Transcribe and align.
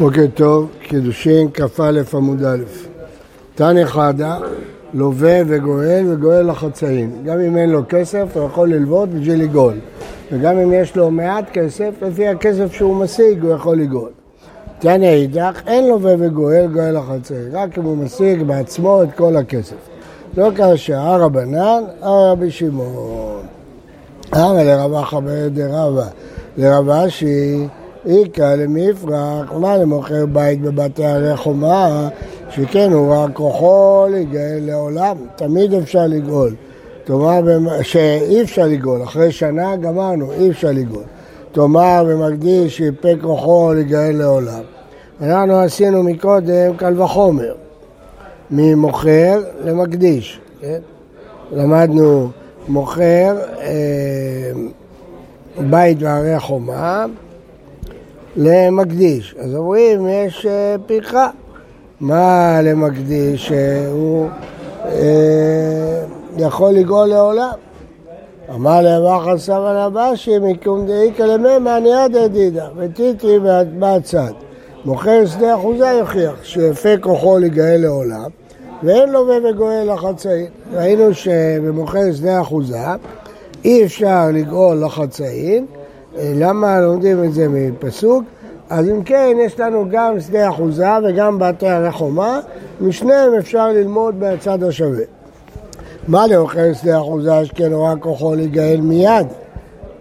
בוקר 0.00 0.26
טוב, 0.34 0.68
קידושין 0.82 1.48
כ"א 1.54 1.90
עמוד 2.12 2.44
א'. 2.44 2.64
תניא 3.54 3.84
חדה, 3.84 4.38
לווה 4.94 5.40
וגואל 5.46 6.04
וגואל 6.08 6.50
לחצאים. 6.50 7.10
גם 7.24 7.40
אם 7.40 7.56
אין 7.56 7.70
לו 7.70 7.82
כסף, 7.88 8.24
הוא 8.34 8.46
יכול 8.46 8.68
ללוות 8.68 9.08
בשביל 9.08 9.42
לגאול. 9.42 9.74
וגם 10.32 10.58
אם 10.58 10.72
יש 10.72 10.96
לו 10.96 11.10
מעט 11.10 11.44
כסף, 11.52 11.90
לפי 12.02 12.28
הכסף 12.28 12.72
שהוא 12.72 12.96
משיג, 12.96 13.42
הוא 13.42 13.52
יכול 13.52 13.76
לגאול. 13.76 14.10
תניא 14.78 15.08
אידך, 15.08 15.60
אין 15.66 15.88
לווה 15.88 16.14
וגואל, 16.18 16.66
גואל 16.72 16.98
לחצאים. 16.98 17.48
רק 17.52 17.78
אם 17.78 17.84
הוא 17.84 17.96
משיג 17.96 18.42
בעצמו 18.42 19.02
את 19.02 19.08
כל 19.16 19.36
הכסף. 19.36 19.76
לא 20.36 20.50
כאשר 20.56 20.98
הרבנן, 20.98 21.82
הרבי 22.02 22.50
שמעון. 22.50 23.42
אמר 24.34 24.52
לרבה 24.52 25.02
חבר 25.02 25.48
דרבה, 25.48 26.06
לרב 26.56 26.90
אשי 26.90 27.66
איכא 28.06 28.54
למפרח, 28.54 29.52
מה 29.52 29.76
למוכר 29.76 30.26
בית 30.26 30.60
בבתי 30.62 31.04
הרי 31.04 31.36
חומה, 31.36 32.08
שכן 32.50 32.92
הוא 32.92 33.14
רק 33.14 33.30
כוחו 33.32 34.06
לגאל 34.10 34.58
לעולם, 34.60 35.16
תמיד 35.36 35.74
אפשר 35.74 36.06
לגאול. 36.06 36.54
תאמר 37.04 37.42
שאי 37.82 38.42
אפשר 38.42 38.66
לגאול, 38.66 39.02
אחרי 39.02 39.32
שנה 39.32 39.76
גמרנו, 39.76 40.32
אי 40.32 40.50
אפשר 40.50 40.72
לגאול. 40.72 41.04
תאמר 41.52 42.04
במקדיש 42.08 42.76
שיפה 42.76 43.08
כוחו 43.22 43.72
לגאל 43.74 44.16
לעולם. 44.16 44.62
אנחנו 45.20 45.58
עשינו 45.58 46.02
מקודם 46.02 46.76
קל 46.76 47.02
וחומר, 47.02 47.54
ממוכר 48.50 49.42
למקדיש, 49.64 50.40
כן? 50.60 50.78
למדנו 51.52 52.28
מוכר 52.68 53.36
אה, 53.60 54.50
בית 55.70 55.98
והרי 56.00 56.32
החומה 56.32 57.06
למקדיש. 58.36 59.34
אז 59.38 59.54
אומרים, 59.54 60.08
יש 60.08 60.46
אה, 60.46 60.76
פרחה. 60.86 61.30
מה 62.00 62.60
למקדיש? 62.62 63.52
הוא 63.92 64.28
אה, 64.84 66.02
יכול 66.38 66.72
לגאול 66.72 67.08
לעולם. 67.08 67.54
אמר 68.54 68.80
לאבך 68.82 69.36
סבא 69.36 69.88
נבשי 69.88 70.38
מקום 70.38 70.86
דאיקא 70.86 71.22
למימא 71.22 71.78
ניעד 71.78 72.14
ידידה 72.14 72.68
וטיטי 72.76 73.38
מהצד. 73.78 74.32
מוכר 74.84 75.26
שדה 75.26 75.54
אחוזה 75.54 75.86
יוכיח 75.86 76.44
שיפה 76.44 76.96
כוחו 77.00 77.38
לגאל 77.38 77.80
לעולם 77.80 78.30
ואין 78.82 79.08
לו 79.08 79.28
וגואל 79.44 79.92
לחצאין. 79.94 80.46
ראינו 80.72 81.14
שבמוכר 81.14 82.12
שדה 82.12 82.40
אחוזה 82.40 82.78
אי 83.64 83.84
אפשר 83.84 84.24
לגאול 84.32 84.84
לחצאין 84.84 85.66
למה 86.18 86.80
לומדים 86.80 87.24
את 87.24 87.32
זה 87.32 87.46
מפסוק? 87.48 88.24
אז 88.70 88.88
אם 88.88 89.02
כן, 89.02 89.36
יש 89.40 89.60
לנו 89.60 89.84
גם 89.90 90.20
שדה 90.20 90.48
אחוזה 90.48 90.86
וגם 91.04 91.38
בתי 91.38 91.68
הרחומה, 91.68 92.40
משניהם 92.80 93.34
אפשר 93.38 93.68
ללמוד 93.68 94.14
מהצד 94.14 94.62
השווה. 94.62 95.04
מה 96.08 96.26
לאוכל 96.26 96.74
שדה 96.74 97.00
אחוזה 97.00 97.44
שכן 97.44 97.72
הוא 97.72 97.86
רק 97.86 98.06
להיגאל 98.36 98.80
מיד? 98.80 99.26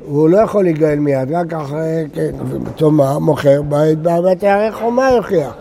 הוא 0.06 0.30
לא 0.30 0.38
יכול 0.38 0.64
להיגאל 0.64 1.00
מיד, 1.00 1.32
רק 1.32 1.54
אחרי, 1.54 2.04
כן, 2.14 2.32
תאמר, 2.76 3.20
מוכר 3.20 3.62
בית 3.62 4.00
בבתי 4.02 4.48
הרחומה 4.48 5.12
יוכיח 5.12 5.54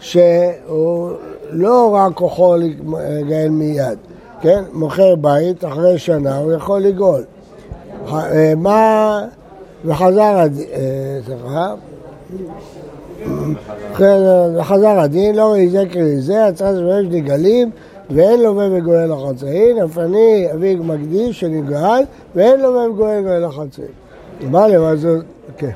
שהוא 0.00 1.10
לא 1.50 1.94
רק 1.94 2.12
יכול 2.20 2.58
להיגאל 2.58 3.48
מיד, 3.50 3.98
כן? 4.40 4.62
מוכר 4.72 5.14
בית, 5.14 5.64
אחרי 5.64 5.98
שנה 5.98 6.36
הוא 6.36 6.52
יכול 6.52 6.80
לגאול. 6.80 7.24
אה, 8.12 8.52
מה... 8.56 9.20
וחזר, 9.84 10.44
סליחה, 11.26 11.74
וחזר 14.58 14.98
הדין, 14.98 15.36
לא 15.36 15.52
ראי 15.52 15.68
זה 15.68 15.84
כלי 15.92 16.20
זה, 16.20 16.46
הצד 16.46 16.74
שמש 16.76 17.06
נגלים, 17.14 17.70
ואין 18.10 18.42
לו 18.42 18.56
וגואל 18.56 19.12
לחצאין, 19.12 19.78
אף 19.78 19.98
אני 19.98 20.48
אבי 20.54 20.76
מקדיש 20.76 21.40
שנגאל, 21.40 22.02
ואין 22.34 22.60
לו 22.60 22.68
וגואל 22.68 23.22
גואל 23.22 23.46
לחצאין. 23.46 23.88
מה 24.50 24.68
למה 24.68 24.96
זה, 24.96 25.16
כן. 25.56 25.70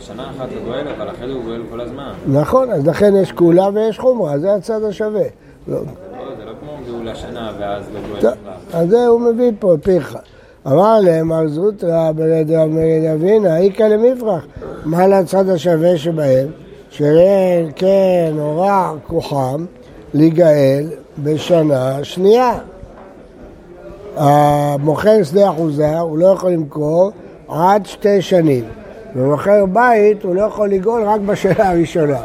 שנה 0.00 0.30
אחת 0.30 0.48
הוא 0.52 0.64
גואל, 0.64 0.88
אבל 0.88 1.10
אחרי 1.10 1.28
זה 1.28 1.34
הוא 1.34 1.42
גואל 1.44 1.62
כל 1.70 1.80
הזמן. 1.80 2.12
נכון, 2.26 2.70
אז 2.70 2.86
לכן 2.86 3.16
יש 3.16 3.32
כולה 3.32 3.68
ויש 3.74 3.98
חומרה, 3.98 4.38
זה 4.38 4.54
הצד 4.54 4.84
השווה. 4.84 5.22
לא, 5.68 5.78
זה 5.78 6.44
לא 6.44 6.52
כמו 6.60 6.72
גאולה 6.86 7.14
שנה 7.14 7.52
ואז 7.58 7.84
לא 7.94 8.00
גואל. 8.20 8.34
אז 8.72 8.88
זה 8.88 9.06
הוא 9.06 9.20
מביא 9.20 9.52
פה 9.58 9.74
פיך. 9.82 10.16
אמר 10.66 11.00
להם 11.00 11.28
מר 11.28 11.48
זוטרא 11.48 12.12
ברד 12.12 12.50
רב 12.50 12.68
מרד 12.68 13.04
אבינה, 13.14 13.58
איכא 13.58 13.82
למפרח. 13.82 14.46
מה 14.84 15.06
לצד 15.06 15.48
השווה 15.48 15.98
שבהם? 15.98 16.48
שרן, 16.90 17.70
כן 17.76 18.32
או 18.38 18.60
רע 18.60 18.92
כוחם 19.06 19.64
להיגאל 20.14 20.86
בשנה 21.22 22.04
שנייה. 22.04 22.58
המוכר 24.16 25.22
שדה 25.22 25.50
אחוזה, 25.50 25.98
הוא 25.98 26.18
לא 26.18 26.26
יכול 26.26 26.50
למכור 26.50 27.12
עד 27.48 27.86
שתי 27.86 28.22
שנים. 28.22 28.64
ומוכר 29.16 29.66
בית, 29.66 30.22
הוא 30.22 30.34
לא 30.34 30.42
יכול 30.42 30.68
לגאול 30.68 31.02
רק 31.02 31.20
בשנה 31.20 31.70
הראשונה. 31.70 32.18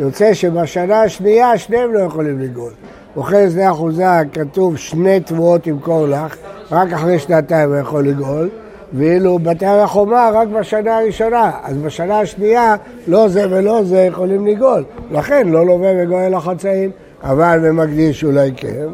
יוצא 0.00 0.34
שבשנה 0.34 1.02
השנייה 1.02 1.58
שניהם 1.58 1.94
לא 1.94 2.00
יכולים 2.00 2.40
לגאול. 2.40 2.72
מוכר 3.16 3.50
שדה 3.50 3.70
אחוזה, 3.70 4.04
כתוב 4.32 4.76
שני 4.76 5.20
תבואות 5.20 5.66
ימכור 5.66 6.06
לך, 6.06 6.36
רק 6.70 6.92
אחרי 6.92 7.18
שנתיים 7.18 7.68
הוא 7.68 7.76
יכול 7.76 8.08
לגאול, 8.08 8.48
ואילו 8.92 9.38
בתי 9.38 9.66
החומה 9.66 10.30
רק 10.34 10.48
בשנה 10.48 10.98
הראשונה, 10.98 11.50
אז 11.62 11.76
בשנה 11.76 12.20
השנייה 12.20 12.76
לא 13.06 13.28
זה 13.28 13.46
ולא 13.50 13.84
זה 13.84 13.98
יכולים 13.98 14.46
לגאול. 14.46 14.84
לכן 15.10 15.48
לא 15.48 15.66
לווה 15.66 15.92
וגואל 15.98 16.36
לחצאים, 16.36 16.90
אבל 17.22 17.58
במקדיש 17.62 18.24
אולי 18.24 18.52
כן. 18.56 18.86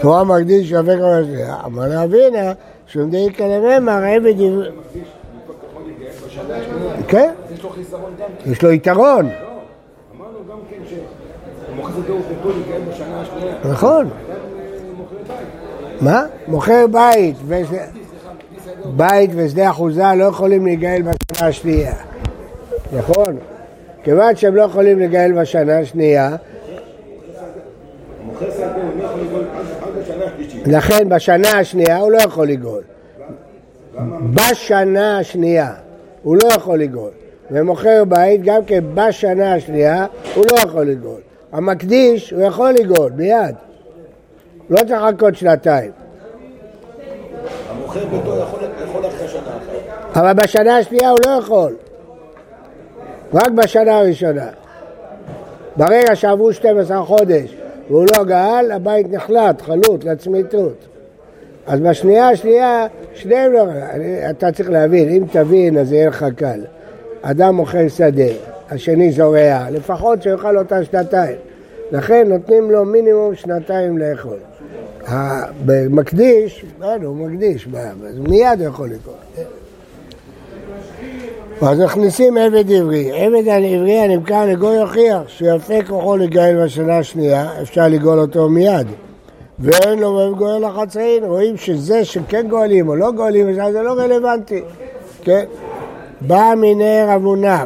תורה 0.00 0.24
מקדיש 0.24 0.70
שווה 0.70 0.98
כל 0.98 1.22
השנייה, 1.22 1.56
אמר 1.66 1.88
לאבינה, 1.88 2.52
שומדי 2.86 3.28
כלממה, 3.36 4.06
עבד. 4.06 4.34
כן, 7.08 7.30
יש 8.46 8.62
לו 8.62 8.72
יתרון. 8.72 9.28
נכון. 13.64 14.10
מה? 16.00 16.24
מוכר 16.48 16.86
בית, 16.86 17.36
בית 18.96 19.30
ושדה 19.34 19.70
אחוזה 19.70 20.02
לא 20.16 20.24
יכולים 20.24 20.66
להיגאל 20.66 21.02
בשנה 21.02 21.48
השנייה, 21.48 21.94
נכון? 22.92 23.36
כיוון 24.04 24.36
שהם 24.36 24.56
לא 24.56 24.62
יכולים 24.62 24.98
להיגאל 24.98 25.32
בשנה 25.32 25.78
השנייה, 25.78 26.36
לכן 30.66 31.08
בשנה 31.08 31.48
השנייה 31.48 31.98
הוא 31.98 32.10
לא 32.10 32.18
יכול 32.18 32.48
לגאול. 32.48 32.82
בשנה 34.34 35.18
השנייה 35.18 35.74
הוא 36.22 36.36
לא 36.36 36.48
יכול 36.54 36.78
לגאול. 36.78 37.10
ומוכר 37.50 38.04
בית 38.08 38.42
גם 38.42 38.64
כן 38.66 38.84
בשנה 38.94 39.54
השנייה 39.54 40.06
הוא 40.34 40.44
לא 40.52 40.56
יכול 40.56 40.86
לגאול. 40.86 41.20
המקדיש 41.52 42.30
הוא 42.30 42.42
יכול 42.42 42.70
לגאול 42.70 43.12
מיד. 43.16 43.54
לא 44.70 44.76
צריך 44.76 45.02
לחכות 45.02 45.36
שנתיים. 45.36 45.90
המוכר 47.70 48.06
ביתו 48.06 48.38
יכול 48.38 49.06
אחרי 49.06 49.28
שנה 49.28 49.40
אחת. 49.40 50.16
אבל 50.16 50.32
בשנה 50.32 50.76
השנייה 50.76 51.10
הוא 51.10 51.18
לא 51.26 51.30
יכול. 51.30 51.76
רק 53.34 53.50
בשנה 53.50 53.98
הראשונה. 53.98 54.48
ברגע 55.76 56.16
שעברו 56.16 56.52
12 56.52 57.02
חודש 57.02 57.56
והוא 57.88 58.06
לא 58.16 58.24
גאל, 58.24 58.72
הבית 58.72 59.06
נחלט, 59.10 59.62
חלוט, 59.62 60.04
לצמיתות. 60.04 60.86
אז 61.66 61.80
בשנייה 61.80 62.28
השנייה, 62.28 62.86
שניהם 63.14 63.52
לא... 63.52 63.64
אתה 64.30 64.52
צריך 64.52 64.70
להבין, 64.70 65.08
אם 65.08 65.24
תבין 65.32 65.78
אז 65.78 65.92
יהיה 65.92 66.08
לך 66.08 66.26
קל. 66.36 66.60
אדם 67.22 67.54
מוכר 67.54 67.88
שדה, 67.88 68.32
השני 68.70 69.12
זורע, 69.12 69.70
לפחות 69.70 70.22
שיאכל 70.22 70.58
אותה 70.58 70.84
שנתיים. 70.84 71.36
לכן 71.92 72.28
נותנים 72.28 72.70
לו 72.70 72.84
מינימום 72.84 73.34
שנתיים 73.34 73.98
לאכול. 73.98 74.36
במקדיש, 75.66 76.64
הוא 77.04 77.16
מקדיש, 77.16 77.68
אז 77.74 78.18
מיד 78.18 78.60
יכול 78.60 78.88
לקרוא. 78.88 79.14
אז 81.62 81.80
מכניסים 81.80 82.36
עבד 82.36 82.72
עברי. 82.72 83.24
עבד 83.24 83.48
עברי 83.48 83.98
הנמכר 83.98 84.46
לגוי 84.46 84.76
יוכיח 84.76 85.28
שיפה 85.28 85.82
כוחו 85.88 86.16
לגאל 86.16 86.64
בשנה 86.64 86.98
השנייה, 86.98 87.62
אפשר 87.62 87.88
לגאול 87.88 88.18
אותו 88.18 88.48
מיד. 88.48 88.86
ואין 89.58 89.98
לו 89.98 90.34
גואל 90.36 90.66
לחצאין, 90.66 91.24
רואים 91.24 91.56
שזה 91.56 92.04
שכן 92.04 92.48
גואלים 92.48 92.88
או 92.88 92.96
לא 92.96 93.12
גואלים, 93.12 93.52
זה 93.54 93.82
לא 93.82 93.92
רלוונטי. 93.92 94.62
כן? 95.22 95.44
בא 96.20 96.54
מיני 96.56 97.02
רב 97.06 97.24
הונא, 97.24 97.64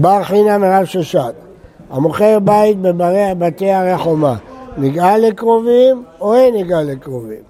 בר 0.00 0.22
חינא 0.22 0.58
מרב 0.58 0.84
שושן, 0.84 1.30
המוכר 1.90 2.38
בית 2.38 2.78
בבתי 2.80 3.70
הרי 3.70 3.98
חומה, 3.98 4.36
נגאל 4.76 5.20
לקרובים 5.28 6.02
או 6.20 6.34
אין 6.34 6.54
נגאל 6.54 6.82
לקרובים? 6.82 7.48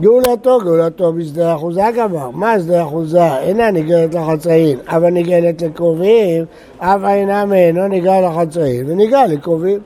גאולתו, 0.00 0.58
גאולתו 0.58 1.12
בשדה 1.12 1.54
אחוזה 1.54 1.82
גמר. 1.96 2.30
מה 2.30 2.60
שדה 2.60 2.82
אחוזה? 2.82 3.36
אינה 3.38 3.70
ניגלת 3.70 4.14
לחצאין, 4.14 4.78
אבל 4.88 5.10
ניגלת 5.10 5.62
לקרובים, 5.62 6.44
אף 6.78 7.00
אינה 7.04 7.44
מאינו 7.44 7.88
ניגל 7.88 8.20
לחצאין, 8.20 8.90
וניגל 8.90 9.26
לקרובים. 9.26 9.78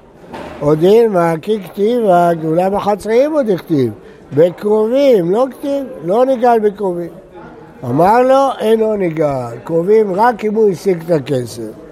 עוד 0.60 0.78
דילמה, 0.78 1.34
כי 1.43 1.62
כתיב, 1.62 2.02
הגאולה 2.08 2.70
בחצאים 2.70 3.32
עוד 3.32 3.50
הכתיב. 3.50 3.93
בקרובים, 4.34 5.31
לא 5.31 5.46
כתיב, 5.50 5.84
לא 6.04 6.26
ניגל 6.26 6.58
בקרובים. 6.62 7.10
אמר 7.84 8.22
לו, 8.22 8.48
אינו 8.60 8.96
ניגל, 8.96 9.56
קרובים 9.64 10.14
רק 10.14 10.44
אם 10.44 10.54
הוא 10.54 10.70
השיג 10.70 11.02
את 11.06 11.10
הכסף. 11.10 11.85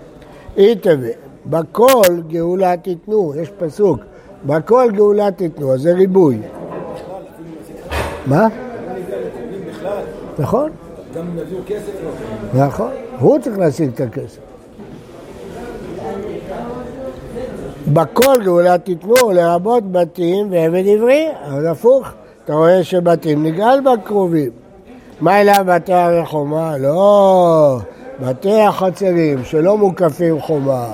איתווה, 0.57 1.11
בכל 1.47 2.21
גאולה 2.29 2.77
תיתנו, 2.77 3.33
יש 3.37 3.51
פסוק, 3.59 4.01
בכל 4.47 4.91
גאולה 4.95 5.31
תיתנו, 5.31 5.75
אז 5.75 5.81
זה 5.81 5.93
ריבוי. 5.95 6.39
מה? 8.27 8.49
נכון. 10.39 10.71
גם 11.15 11.27
אם 11.27 11.39
יביאו 11.39 11.61
כסף 11.67 11.93
לא. 12.55 12.67
נכון, 12.67 12.91
הוא 13.19 13.39
צריך 13.39 13.59
להשיג 13.59 13.91
את 13.95 14.01
הכסף. 14.01 14.39
בכל 17.93 18.35
גאולה 18.45 18.79
תיתנו, 18.79 19.15
לרבות 19.33 19.93
בתים 19.93 20.53
ועבד 20.53 20.83
עברי, 20.87 21.29
אבל 21.49 21.67
הפוך, 21.67 22.09
אתה 22.45 22.55
רואה 22.55 22.85
שבתים 22.85 23.47
נגאל 23.47 23.81
בקרובים. 23.81 24.51
מה 25.21 25.41
אליו 25.41 25.65
בתי 25.67 25.93
הרחומה? 25.93 26.79
לא, 26.79 27.79
בתי 28.21 28.61
החצרים 28.61 29.45
שלא 29.45 29.79
מוקפים 29.79 30.41
חומה. 30.41 30.87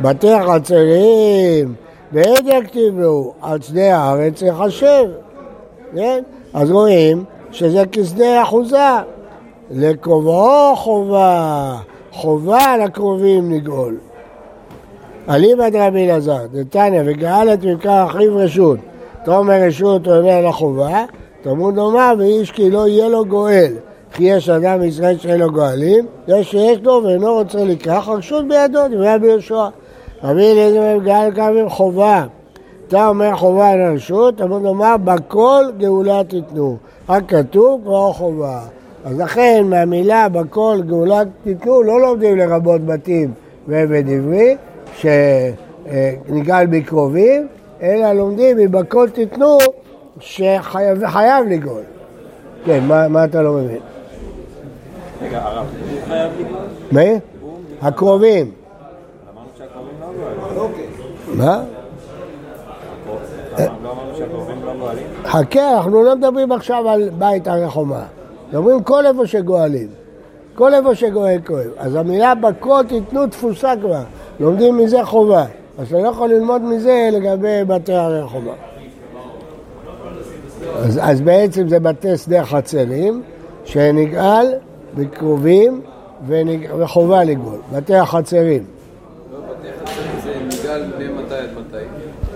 בתי 0.00 0.32
החצרים, 0.32 1.74
ועד 2.12 2.46
יכתיבו, 2.46 3.34
על 3.42 3.60
שדה 3.60 3.96
הארץ 3.96 4.42
יחשב. 4.42 5.04
כן? 5.94 6.22
אז 6.54 6.70
רואים 6.70 7.24
שזה 7.50 7.82
כשדה 7.92 8.42
אחוזה. 8.42 8.76
לקרובו 9.70 10.76
חובה, 10.76 11.76
חובה 12.12 12.76
לקרובים 12.84 13.52
לגאול. 13.52 13.96
אליבא 15.28 15.68
דרבי 15.68 16.06
אלעזר, 16.06 16.46
דתניא, 16.52 17.02
וגאל 17.06 17.54
את 17.54 17.64
מקרא 17.64 18.06
אחיו 18.06 18.36
רשות, 18.36 18.78
תאמר 19.24 19.62
רשות 19.66 20.06
הוא 20.06 20.16
אומר 20.16 20.48
לחובה, 20.48 21.04
תלמוד 21.42 21.76
לומר 21.76 22.14
ואיש 22.18 22.50
כי 22.50 22.70
לא 22.70 22.88
יהיה 22.88 23.08
לו 23.08 23.24
גואל. 23.24 23.72
כי 24.12 24.24
יש 24.24 24.48
אדם 24.48 24.80
בישראל 24.80 25.18
שאין 25.18 25.40
לו 25.40 25.52
גואלים, 25.52 26.06
יש 26.28 26.50
שיש 26.50 26.78
לו 26.82 27.02
ואינו 27.04 27.34
רוצה 27.34 27.64
לקח, 27.64 28.08
הרשות 28.08 28.48
בידו, 28.48 28.88
דברי 28.88 29.14
רבי 29.14 29.26
יהושע. 29.26 29.68
רבי 30.22 30.52
אליעזר 30.52 30.98
גאל 31.04 31.30
קרבים 31.30 31.68
חובה. 31.68 32.24
אתה 32.88 33.08
אומר 33.08 33.36
חובה 33.36 33.68
על 33.68 33.80
הרשות, 33.80 34.36
תלמוד 34.36 34.62
לומר 34.62 34.96
בכל 35.04 35.64
גאולה 35.78 36.24
תיתנו. 36.24 36.76
רק 37.08 37.22
כתוב 37.28 37.80
כבר 37.84 38.12
חובה. 38.12 38.60
אז 39.04 39.20
לכן 39.20 39.64
מהמילה 39.68 40.28
בכל 40.28 40.78
גאולה 40.86 41.22
תיתנו 41.44 41.82
לא 41.82 42.00
לומדים 42.00 42.36
לרבות 42.36 42.86
בתים 42.86 43.32
ועבד 43.68 44.04
עברי, 44.10 44.56
שנגאל 44.96 46.66
בקרובים, 46.66 47.48
אלא 47.82 48.12
לומדים 48.12 48.56
מבכל 48.56 49.08
תיתנו 49.08 49.58
שחייב 50.20 51.48
לגאול. 51.50 51.82
כן, 52.64 52.80
מה, 52.86 53.08
מה 53.08 53.24
אתה 53.24 53.42
לא 53.42 53.52
מבין? 53.52 53.80
רגע, 55.22 55.42
הרב, 55.44 55.66
הוא 55.90 55.98
חייב 56.08 56.32
לגאול? 56.38 56.60
מי? 56.92 57.18
הקרובים. 57.82 58.50
אמרנו 59.34 59.48
שהקרובים 59.58 59.94
לא 60.00 60.06
גואלים. 60.16 61.38
מה? 61.38 61.62
לא 63.82 63.94
שהקרובים 64.18 64.64
לא 64.64 64.72
גואלים? 64.78 65.06
חכה, 65.24 65.76
אנחנו 65.76 66.04
לא 66.04 66.16
מדברים 66.16 66.52
עכשיו 66.52 66.88
על 66.88 67.10
בית 67.18 67.48
הרי 67.48 67.68
חומה. 67.68 68.04
מדברים 68.48 68.82
כל 68.82 69.06
איפה 69.06 69.26
שגואלים. 69.26 69.88
כל 70.54 70.74
איפה 70.74 70.94
שגואל 70.94 71.38
כואב. 71.46 71.70
אז 71.78 71.94
המילה 71.94 72.34
בכל 72.34 72.82
תיתנו 72.88 73.26
תפוסה 73.26 73.72
כבר. 73.80 74.02
לומדים 74.40 74.76
מזה 74.76 75.04
חובה. 75.04 75.44
אז 75.78 75.86
אתה 75.86 75.98
לא 75.98 76.08
יכול 76.08 76.28
ללמוד 76.28 76.62
מזה 76.62 77.08
לגבי 77.12 77.64
בתי 77.66 77.92
הרי 77.92 78.22
חומה. 78.28 78.52
אז, 80.76 81.00
אז 81.02 81.20
בעצם 81.20 81.68
זה 81.68 81.80
בתי 81.80 82.16
שדה 82.16 82.44
חצרים, 82.44 83.22
שנגאל 83.64 84.54
בקרובים. 84.98 85.80
וחובה 86.78 87.24
לגאול. 87.24 87.58
בתי 87.72 87.94
החצרים. 87.94 88.62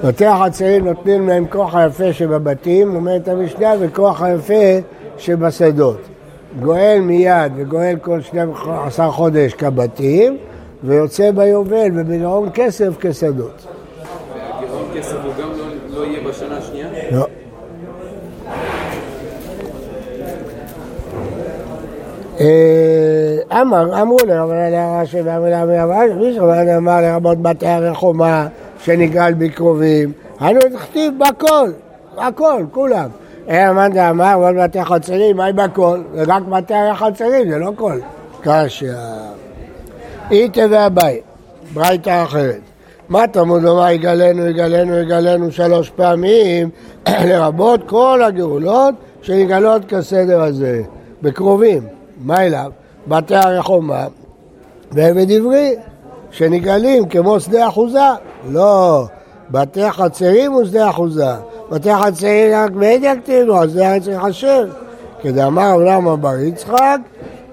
בתי 0.05 0.27
החצרים 0.27 0.85
נותנים 0.85 1.29
להם 1.29 1.47
כוח 1.47 1.75
היפה 1.75 2.13
שבבתים, 2.13 2.95
אומרת 2.95 3.29
המשנה, 3.29 3.73
וכוח 3.81 4.23
היפה 4.23 4.79
שבשדות. 5.19 5.99
גואל 6.63 6.99
מיד 7.03 7.53
וגואל 7.57 7.97
כל 8.03 8.21
12 8.21 9.11
חודש 9.11 9.55
כבתים, 9.55 10.37
ויוצא 10.85 11.31
ביובל 11.31 11.89
ובגרעון 11.95 12.49
כסף 12.55 12.93
כשדות. 13.01 13.67
והגירעון 14.35 14.85
כסף 14.97 15.17
הוא 15.25 15.33
גם 15.43 15.49
לא- 15.59 15.99
לא 16.01 16.05
יהיה 16.07 16.29
בשנה 16.29 16.57
השנייה? 16.59 16.89
לא. 17.13 17.27
אמר, 23.53 24.03
אמרו 24.03 24.17
לרבנן 24.27 24.73
מרבן, 25.67 26.19
מי 26.19 26.35
שרבנן 26.35 26.69
אמר 26.69 27.01
לרבות 27.01 27.39
בתי 27.43 27.67
הרחומה 27.67 28.47
שנגאל 28.79 29.35
בקרובים, 29.35 30.13
היינו 30.41 30.61
תכתיב 30.61 31.13
בכל, 31.19 31.71
הכל, 32.17 32.65
כולם. 32.71 33.09
אה, 33.49 33.73
מאן 33.73 33.93
דאמר, 33.93 34.35
אבל 34.35 34.65
בתי 34.65 34.79
החצרים, 34.79 35.37
מה 35.37 35.47
עם 35.47 35.59
הכל? 35.59 36.01
זה 36.15 36.23
רק 36.27 36.43
בתי 36.43 36.75
החצרים, 36.75 37.51
זה 37.51 37.59
לא 37.59 37.73
כל. 37.77 37.99
קשה. 38.41 38.95
איתה 40.31 40.63
והבית, 40.71 41.23
ברייתא 41.75 42.23
אחרת. 42.23 42.61
מה 43.09 43.27
תלמוד 43.27 43.63
לומר 43.63 43.91
יגלנו, 43.91 44.47
יגלנו, 44.47 44.99
יגלנו 44.99 45.53
שלוש 45.53 45.91
פעמים, 45.91 46.69
לרבות 47.29 47.89
כל 47.89 48.23
הגאולות 48.27 48.95
שנגלות 49.23 49.85
כסדר 49.85 50.43
הזה, 50.43 50.83
בקרובים. 51.23 52.02
מה 52.21 52.47
אליו? 52.47 52.71
בתי 53.09 53.35
הרחומה 53.35 54.07
ועבד 54.93 55.31
עברי, 55.31 55.75
שנגאלים 56.31 57.09
כמו 57.09 57.41
שדה 57.41 57.69
אחוזה. 57.69 57.99
לא, 58.51 59.05
בתי 59.51 59.91
חצרים 59.91 60.53
הוא 60.53 60.65
שדה 60.65 60.91
אחוזה. 60.91 61.33
בתי 61.71 61.95
חצרים 61.95 62.53
רק 62.55 62.71
בעד 62.71 63.01
יקטינו, 63.03 63.63
אז 63.63 63.73
זה 63.73 63.81
היה 63.81 64.01
צריך 64.01 64.25
לחשב. 64.25 64.69
כדאמר 65.23 65.73
עולם 65.73 66.09
הבר 66.09 66.39
יצחק, 66.39 66.99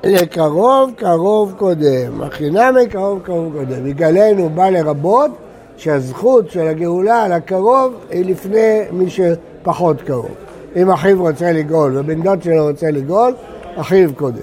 לקרוב 0.04 0.92
קרוב 0.96 1.54
קודם. 1.58 2.22
החינמי 2.22 2.88
קרוב 2.90 3.20
קרוב 3.24 3.54
קודם. 3.54 3.88
יגאלנו 3.88 4.50
בא 4.50 4.70
לרבות 4.70 5.32
שהזכות 5.78 6.52
של 6.52 6.68
הגאולה 6.68 7.24
על 7.24 7.32
הקרוב 7.32 7.94
היא 8.10 8.26
לפני 8.26 8.82
מי 8.92 9.06
שפחות 9.10 10.02
קרוב. 10.02 10.32
אם 10.76 10.92
אחיו 10.92 11.22
רוצה 11.22 11.52
לגאול 11.52 11.98
ובן 11.98 12.22
דוד 12.22 12.44
שלו 12.44 12.68
רוצה 12.68 12.92
לגאול, 12.92 13.34
אחיו 13.80 14.16
קודם. 14.16 14.42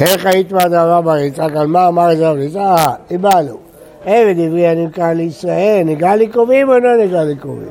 איך 0.00 0.26
היית 0.26 0.52
מהדבר 0.52 1.00
בר 1.00 1.16
יצחק, 1.16 1.56
על 1.56 1.66
מה 1.66 1.88
אמר 1.88 2.12
את 2.12 2.18
זה 2.18 2.28
רב 2.28 2.38
יצחק? 2.38 2.58
אה, 2.58 2.94
איבדנו. 3.10 3.56
עבד 4.04 4.34
עברי 4.46 4.66
הנמכר 4.66 5.12
לישראל, 5.14 5.82
נגע 5.84 6.16
לי 6.16 6.28
קרובים 6.28 6.68
או 6.68 6.78
לא 6.78 7.04
נגע 7.04 7.24
לי 7.24 7.36
קרובים? 7.36 7.68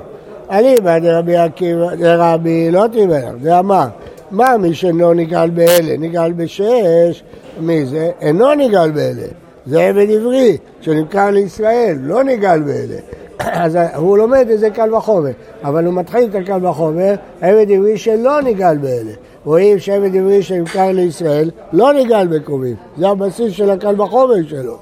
אליבא 0.51 0.99
דרבי 0.99 1.37
עקיבא, 1.37 1.95
דרבי 1.95 2.71
לא 2.71 2.85
תימלך, 2.91 3.23
זה 3.41 3.59
אמר, 3.59 3.85
מה 4.31 4.57
מי 4.57 4.73
שאינו 4.73 5.13
נגאל 5.13 5.49
באלה? 5.49 5.97
נגאל 5.97 6.33
בשש, 6.33 7.23
מי 7.59 7.85
זה? 7.85 8.11
אינו 8.21 8.53
נגאל 8.53 8.91
באלה. 8.91 9.27
זה 9.65 9.81
עבד 9.81 10.07
עברי, 10.09 10.57
שנמכר 10.81 11.31
לישראל, 11.31 11.97
לא 12.01 12.23
נגאל 12.23 12.59
באלה. 12.59 12.95
אז 13.63 13.77
הוא 13.95 14.17
לומד 14.17 14.49
את 14.49 14.59
זה 14.59 14.69
קל 14.69 14.93
וחומר, 14.93 15.31
אבל 15.63 15.85
הוא 15.85 15.93
מתחיל 15.93 16.29
את 16.29 16.35
הקל 16.35 16.65
וחומר, 16.65 17.13
עבד 17.41 17.71
עברי 17.71 17.97
שלא 17.97 18.41
נגאל 18.41 18.77
באלה. 18.77 19.11
רואים 19.45 19.79
שעבד 19.79 20.15
עברי 20.15 20.43
שנמכר 20.43 20.91
לישראל 20.91 21.51
לא 21.73 21.93
נגאל 21.93 22.27
בקרובים, 22.27 22.75
זה 22.97 23.09
הבסיס 23.09 23.53
של 23.53 23.69
הקל 23.69 24.01
וחומר 24.01 24.47
שלו. 24.49 24.77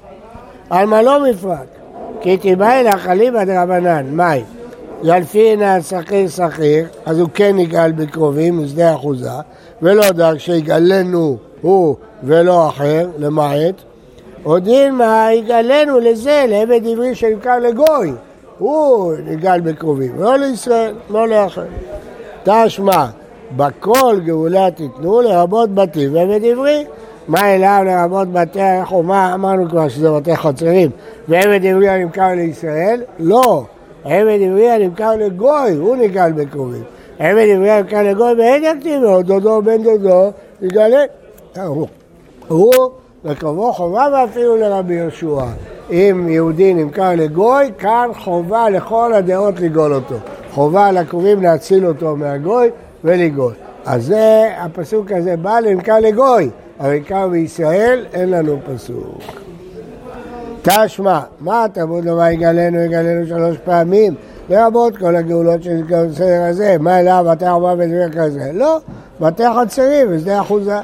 על 0.69 0.85
מה 0.85 1.01
לא 1.01 1.29
מפרק? 1.29 1.67
כי 2.21 2.37
תיבא 2.37 2.79
אליך 2.79 3.07
אליבא 3.07 3.43
דרבנן, 3.43 4.05
מאי? 4.11 4.43
ילפינא 5.03 5.81
שכיר 5.81 6.27
שכיר, 6.27 6.85
אז 7.05 7.19
הוא 7.19 7.29
כן 7.33 7.59
יגאל 7.59 7.91
בקרובים, 7.91 8.63
משדה 8.63 8.95
אחוזה, 8.95 9.29
ולא 9.81 10.09
דאג 10.09 10.37
שיגאלנו 10.37 11.37
הוא 11.61 11.95
ולא 12.23 12.69
אחר, 12.69 13.07
למעט. 13.17 13.75
הודין 14.43 14.95
מה 14.95 15.27
יגאלנו 15.33 15.99
לזה, 15.99 16.45
לעבד 16.47 16.87
עברי 16.87 17.15
שנמכר 17.15 17.59
לגוי, 17.59 18.13
הוא 18.57 19.13
נגאל 19.25 19.61
בקרובים, 19.61 20.19
לא 20.19 20.37
לישראל, 20.37 20.95
לא 21.09 21.27
לאחר. 21.27 21.65
תשמע, 22.43 23.05
בכל 23.55 24.19
גאולה 24.25 24.71
תיתנו 24.71 25.21
לרבות 25.21 25.75
בתים 25.75 26.15
ועבד 26.15 26.45
עברי. 26.45 26.85
מה 27.27 27.55
אליו 27.55 27.81
לרבות 27.85 28.27
בתי 28.27 28.61
החומה, 28.61 29.33
אמרנו 29.33 29.69
כבר 29.69 29.87
שזה 29.87 30.11
בתי 30.11 30.35
חצרים, 30.35 30.89
ועבד 31.27 31.65
עברי 31.65 31.89
הנמכר 31.89 32.27
לישראל? 32.35 33.01
לא, 33.19 33.63
עבד 34.03 34.39
עברי 34.47 34.69
הנמכר 34.69 35.15
לגוי, 35.15 35.75
הוא 35.77 35.95
נגאל 35.95 36.31
בקרובים. 36.31 36.83
עבד 37.19 37.45
עברי 37.55 37.69
כאן 37.89 38.05
לגוי 38.05 38.33
ואין 38.33 38.63
יכתיבו, 38.63 39.21
דודו 39.21 39.61
בן 39.61 39.83
דודו 39.83 40.31
יגלה. 40.61 41.03
הוא 42.47 42.71
וקרבו 43.25 43.73
חובה 43.73 44.07
ואפילו 44.13 44.57
לרבי 44.57 44.93
יהושע. 44.93 45.45
אם 45.91 46.29
יהודי 46.29 46.73
נמכר 46.73 47.09
לגוי, 47.17 47.71
כאן 47.77 48.09
חובה 48.19 48.69
לכל 48.69 49.13
הדעות 49.13 49.59
לגאול 49.59 49.93
אותו. 49.93 50.15
חובה 50.51 50.91
לקרובים 50.91 51.41
להציל 51.41 51.87
אותו 51.87 52.15
מהגוי 52.15 52.69
ולגאול. 53.03 53.53
אז 53.85 54.05
זה, 54.05 54.49
הפסוק 54.57 55.11
הזה 55.11 55.37
בא 55.37 55.59
לנמכר 55.59 55.99
לגוי, 55.99 56.49
אבל 56.79 56.93
נמכר 56.93 57.27
בישראל 57.27 58.05
אין 58.13 58.29
לנו 58.29 58.59
פסוק. 58.65 59.21
תשמע, 60.61 61.19
מה 61.39 61.65
תלמוד 61.73 62.05
לומר 62.05 62.27
יגלנו, 62.27 62.79
יגלנו 62.79 63.27
שלוש 63.27 63.57
פעמים, 63.57 64.15
לרבות 64.49 64.97
כל 64.97 65.15
הגאולות 65.15 65.63
של 65.63 65.83
הסדר 65.89 66.43
הזה, 66.49 66.75
מה 66.79 66.99
אליו, 66.99 67.25
בתי 67.31 67.45
ארבעה 67.45 67.73
ודבר 67.77 68.09
כזה? 68.09 68.51
לא, 68.53 68.79
בתי 69.21 69.43
חצרים 69.61 70.07
ושדה 70.09 70.41
אחוזה. 70.41 70.77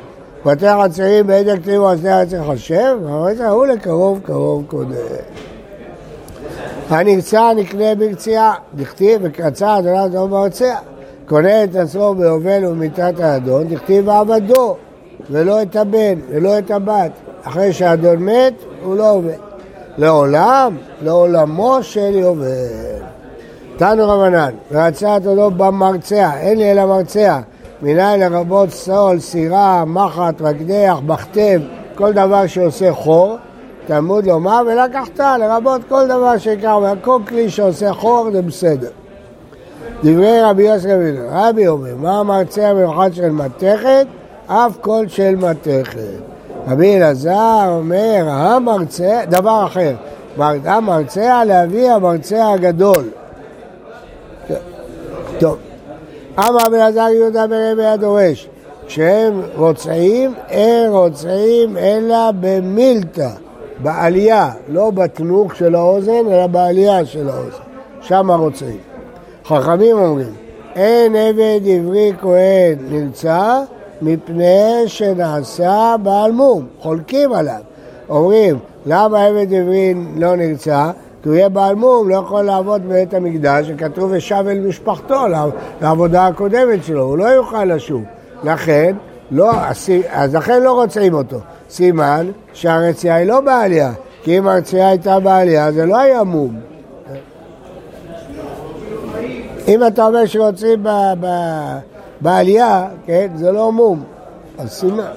בתי 0.46 0.66
חצרים 0.84 1.28
בעד 1.28 1.48
הכתיבו 1.48 1.88
על 1.88 1.98
שדה 1.98 2.22
עצר 2.22 2.44
חושב, 2.44 2.98
אבל 3.04 3.46
הוא 3.46 3.66
לקרוב 3.66 4.20
קרוב 4.24 4.64
קודם. 4.68 4.92
הנרצע 6.90 7.54
נקנה 7.56 7.96
ברציעה, 7.96 8.54
דכתיב 8.76 9.22
וקרצה 9.24 9.78
אדוני 9.78 10.06
אדום 10.06 10.32
בארציה. 10.32 10.76
קונה 11.30 11.64
את 11.64 11.76
עצמו 11.76 12.16
ביובל 12.16 12.66
ובמיתת 12.66 13.20
האדון, 13.20 13.68
דכתיב 13.68 14.08
ועבדו, 14.08 14.76
ולא 15.30 15.62
את 15.62 15.76
הבן 15.76 16.20
ולא 16.30 16.60
את 16.60 16.72
הבת. 16.72 17.12
אחרי 17.44 17.74
שהאדון 17.74 18.16
מת, 18.16 18.54
הוא 18.84 18.96
לא 18.96 19.12
עובד. 19.12 19.38
לעולם, 19.98 20.76
לעולמו 21.02 21.78
של 21.82 22.12
יובל. 22.14 22.48
תנו 23.78 24.10
רבנן, 24.10 24.52
ורצה 24.72 25.18
את 25.18 25.26
אותו 25.26 25.52
במרצע, 25.52 26.32
אין 26.40 26.58
לי 26.58 26.72
אלא 26.72 26.86
מרצע. 26.86 27.40
מנין 27.82 28.20
לרבות 28.20 28.70
סול, 28.70 29.20
סירה, 29.20 29.86
מחט, 29.86 30.42
מקדח, 30.42 30.98
בכתב, 31.06 31.62
כל 31.96 32.14
דבר 32.14 32.48
שעושה 32.48 32.94
חור, 32.94 33.36
תלמוד 33.88 34.26
לומר 34.26 34.62
ולקחת, 34.68 35.20
לרבות 35.20 35.82
כל 35.90 36.08
דבר 36.08 36.38
שיקר, 36.38 36.94
כל 37.02 37.20
כלי 37.28 37.50
שעושה 37.50 37.94
חור 37.94 38.30
זה 38.32 38.42
בסדר. 38.42 38.90
דברי 40.04 40.42
רבי 40.42 40.64
יוסף 40.64 40.86
אבינו, 40.86 41.26
רבי 41.32 41.68
אומר, 41.68 41.96
מה 41.96 42.20
המרצע 42.20 42.68
המיוחד 42.68 43.14
של 43.14 43.30
מתכת? 43.30 44.06
אף 44.48 44.78
קול 44.82 45.08
של 45.08 45.36
מתכת. 45.36 46.00
רבי 46.68 46.98
אלעזר 46.98 47.66
אומר, 47.68 48.26
המרצע, 48.28 49.26
דבר 49.26 49.66
אחר, 49.66 49.94
המרצע 50.66 51.44
להביא 51.46 51.92
המרצע 51.92 52.50
הגדול. 52.50 53.10
טוב, 55.40 55.58
אמר 56.40 56.70
בן 56.72 56.80
עזר 56.80 57.08
יהודה 57.14 57.48
ברבי 57.48 57.86
הדורש, 57.86 58.50
כשהם 58.88 59.42
רוצעים, 59.56 60.34
אין 60.50 60.92
רוצעים 60.92 61.78
אלא 61.78 62.32
במילתא, 62.40 63.30
בעלייה, 63.84 64.50
לא 64.70 64.92
בתנוך 64.92 65.56
של 65.56 65.76
האוזן, 65.76 66.32
אלא 66.32 66.48
בעלייה 66.48 67.06
של 67.06 67.30
האוזן, 67.30 67.64
שם 68.02 68.32
רוצעים. 68.32 68.89
חכמים 69.50 69.98
אומרים, 69.98 70.34
אין 70.76 71.16
עבד 71.16 71.60
עברי 71.66 72.14
כהן 72.22 72.78
נמצא 72.90 73.62
מפני 74.02 74.84
שנעשה 74.88 75.96
בעל 76.04 76.32
מום, 76.32 76.68
חולקים 76.80 77.34
עליו. 77.34 77.60
אומרים, 78.10 78.58
למה 78.86 79.26
עבד 79.26 79.54
עברי 79.54 79.94
לא 80.16 80.36
נרצה? 80.36 80.92
כי 81.24 81.30
הוא 81.30 81.36
יהיה 81.36 81.50
בעל 81.50 81.76
מום, 81.76 82.10
לא 82.10 82.16
יכול 82.16 82.42
לעבוד 82.42 82.82
בבית 82.86 83.14
המקדש, 83.14 83.68
שכתוב 83.68 84.12
ושב 84.14 84.44
אל 84.48 84.60
משפחתו 84.60 85.26
לעבודה 85.82 86.28
הקודמת 86.28 86.84
שלו, 86.84 87.04
הוא 87.04 87.18
לא 87.18 87.26
יוכל 87.26 87.66
לשוב. 87.66 88.04
לכן, 88.44 88.96
לא, 89.32 89.52
אז 90.12 90.36
לכן 90.36 90.64
לא 90.64 90.74
רוצים 90.74 91.14
אותו. 91.14 91.38
סימן 91.70 92.32
שהרציעה 92.54 93.16
היא 93.16 93.28
לא 93.28 93.42
בעלייה, 93.42 93.92
כי 94.24 94.38
אם 94.38 94.48
הרציעה 94.48 94.90
הייתה 94.90 95.20
בעלייה 95.20 95.72
זה 95.72 95.86
לא 95.86 95.98
היה 95.98 96.24
מום. 96.24 96.70
אם 99.70 99.88
אתה 99.88 100.06
אומר 100.06 100.26
שרוצים 100.26 100.86
בעלייה, 102.22 102.88
כן, 103.06 103.28
זה 103.36 103.52
לא 103.52 103.72
מום, 103.72 104.04
אז 104.58 104.72
סימן. 104.72 105.12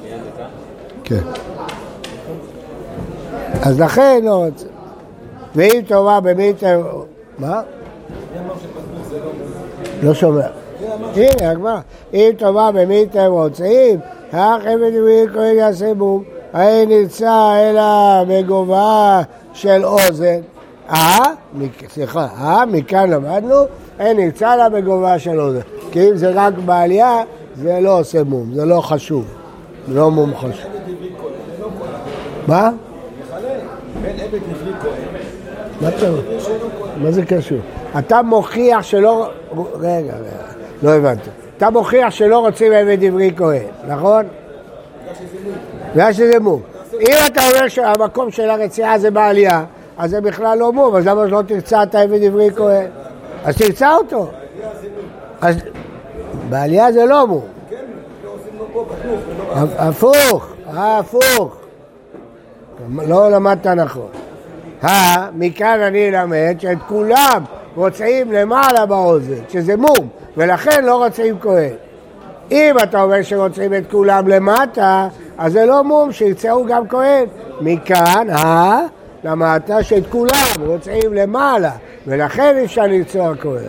כן. 1.04 1.20
אז 3.62 3.80
לכן 3.80 4.20
לא 4.24 4.44
רוצים. 4.44 4.68
ואם 5.54 5.80
טובה 5.88 6.20
במיתר... 6.20 6.82
מה? 7.38 7.60
לא 10.02 10.14
שומע. 10.14 10.46
הנה, 11.16 11.50
הגמרא. 11.50 11.80
אם 12.14 12.30
טובה 12.38 12.70
במיתר 12.72 13.26
רוצים, 13.26 14.00
האח 14.32 14.66
עבד 14.66 14.92
עברי 14.96 15.26
כהן 15.34 15.56
יעשה 15.56 15.94
בום. 15.94 16.22
האין 16.52 16.88
נרצה 16.88 17.54
אלא 17.56 18.24
בגובה 18.28 19.22
של 19.52 19.84
אוזן. 19.84 20.40
אה? 20.90 21.18
סליחה, 21.88 22.26
אה? 22.40 22.66
מכאן 22.66 23.10
למדנו, 23.10 23.54
אין 24.02 24.16
נרצה 24.16 24.54
אלא 24.54 24.68
בגובה 24.68 25.18
של 25.18 25.40
אוזן. 25.40 25.60
כי 25.90 26.08
אם 26.08 26.16
זה 26.16 26.30
רק 26.34 26.54
בעלייה, 26.64 27.22
זה 27.56 27.78
לא 27.80 27.98
עושה 27.98 28.24
מום, 28.24 28.54
זה 28.54 28.64
לא 28.64 28.80
חשוב. 28.80 29.24
זה 29.88 29.94
לא 29.94 30.10
מום 30.10 30.36
חשוב. 30.36 30.70
מה? 32.48 32.70
מה 35.80 35.88
אתה 35.88 36.06
מה 36.96 37.10
זה 37.10 37.22
קשור? 37.26 37.58
אתה 37.98 38.22
מוכיח 38.22 38.82
שלא... 38.82 39.30
רגע, 39.80 40.14
לא 40.82 40.90
הבנתי. 40.90 41.30
אתה 41.56 41.70
מוכיח 41.70 42.10
שלא 42.10 42.38
רוצים 42.38 42.72
עבד 42.72 43.04
עברי 43.04 43.32
כהן, 43.36 43.66
נכון? 43.88 44.24
בגלל 45.92 46.12
שזה 46.12 46.38
מום. 46.40 46.60
אם 47.00 47.14
אתה 47.26 47.40
אומר 47.48 47.68
שהמקום 47.68 48.30
של 48.30 48.50
הרציעה 48.50 48.98
זה 48.98 49.10
בעלייה, 49.10 49.64
אז 49.98 50.10
זה 50.10 50.20
בכלל 50.20 50.58
לא 50.58 50.72
מום, 50.72 50.96
אז 50.96 51.06
למה 51.06 51.28
שלא 51.28 51.42
תרצה 51.46 51.82
את 51.82 51.94
העבד 51.94 52.22
עברי 52.24 52.50
כהן? 52.56 52.86
אז 53.44 53.56
תרצה 53.56 53.94
אותו. 53.94 54.30
אז 55.40 55.56
בעלייה 56.48 56.92
זה 56.92 57.04
לא 57.04 57.26
מום. 57.26 57.44
הפוך, 59.78 60.52
הפוך. 60.66 61.56
לא 63.06 63.30
למדת 63.30 63.66
נכון. 63.66 64.08
מכאן 65.34 65.80
אני 65.80 66.08
אלמד 66.08 66.56
שאת 66.58 66.78
כולם 66.88 67.44
רוצים 67.76 68.32
למעלה 68.32 68.86
באוזן, 68.86 69.42
שזה 69.48 69.76
מום, 69.76 70.08
ולכן 70.36 70.84
לא 70.84 71.04
רוצים 71.04 71.38
כהן. 71.40 71.72
אם 72.50 72.76
אתה 72.82 73.02
אומר 73.02 73.22
שרוצים 73.22 73.74
את 73.74 73.82
כולם 73.90 74.28
למטה, 74.28 75.08
אז 75.38 75.52
זה 75.52 75.66
לא 75.66 75.84
מום, 75.84 76.12
שיצאו 76.12 76.66
גם 76.66 76.88
כהן. 76.88 77.24
מכאן, 77.60 78.26
אה, 78.30 78.80
למטה 79.24 79.82
שאת 79.82 80.02
כולם 80.10 80.66
רוצים 80.66 81.14
למעלה, 81.14 81.70
ולכן 82.06 82.54
אי 82.58 82.64
אפשר 82.64 82.82
לרצוע 82.82 83.32
כהן. 83.40 83.64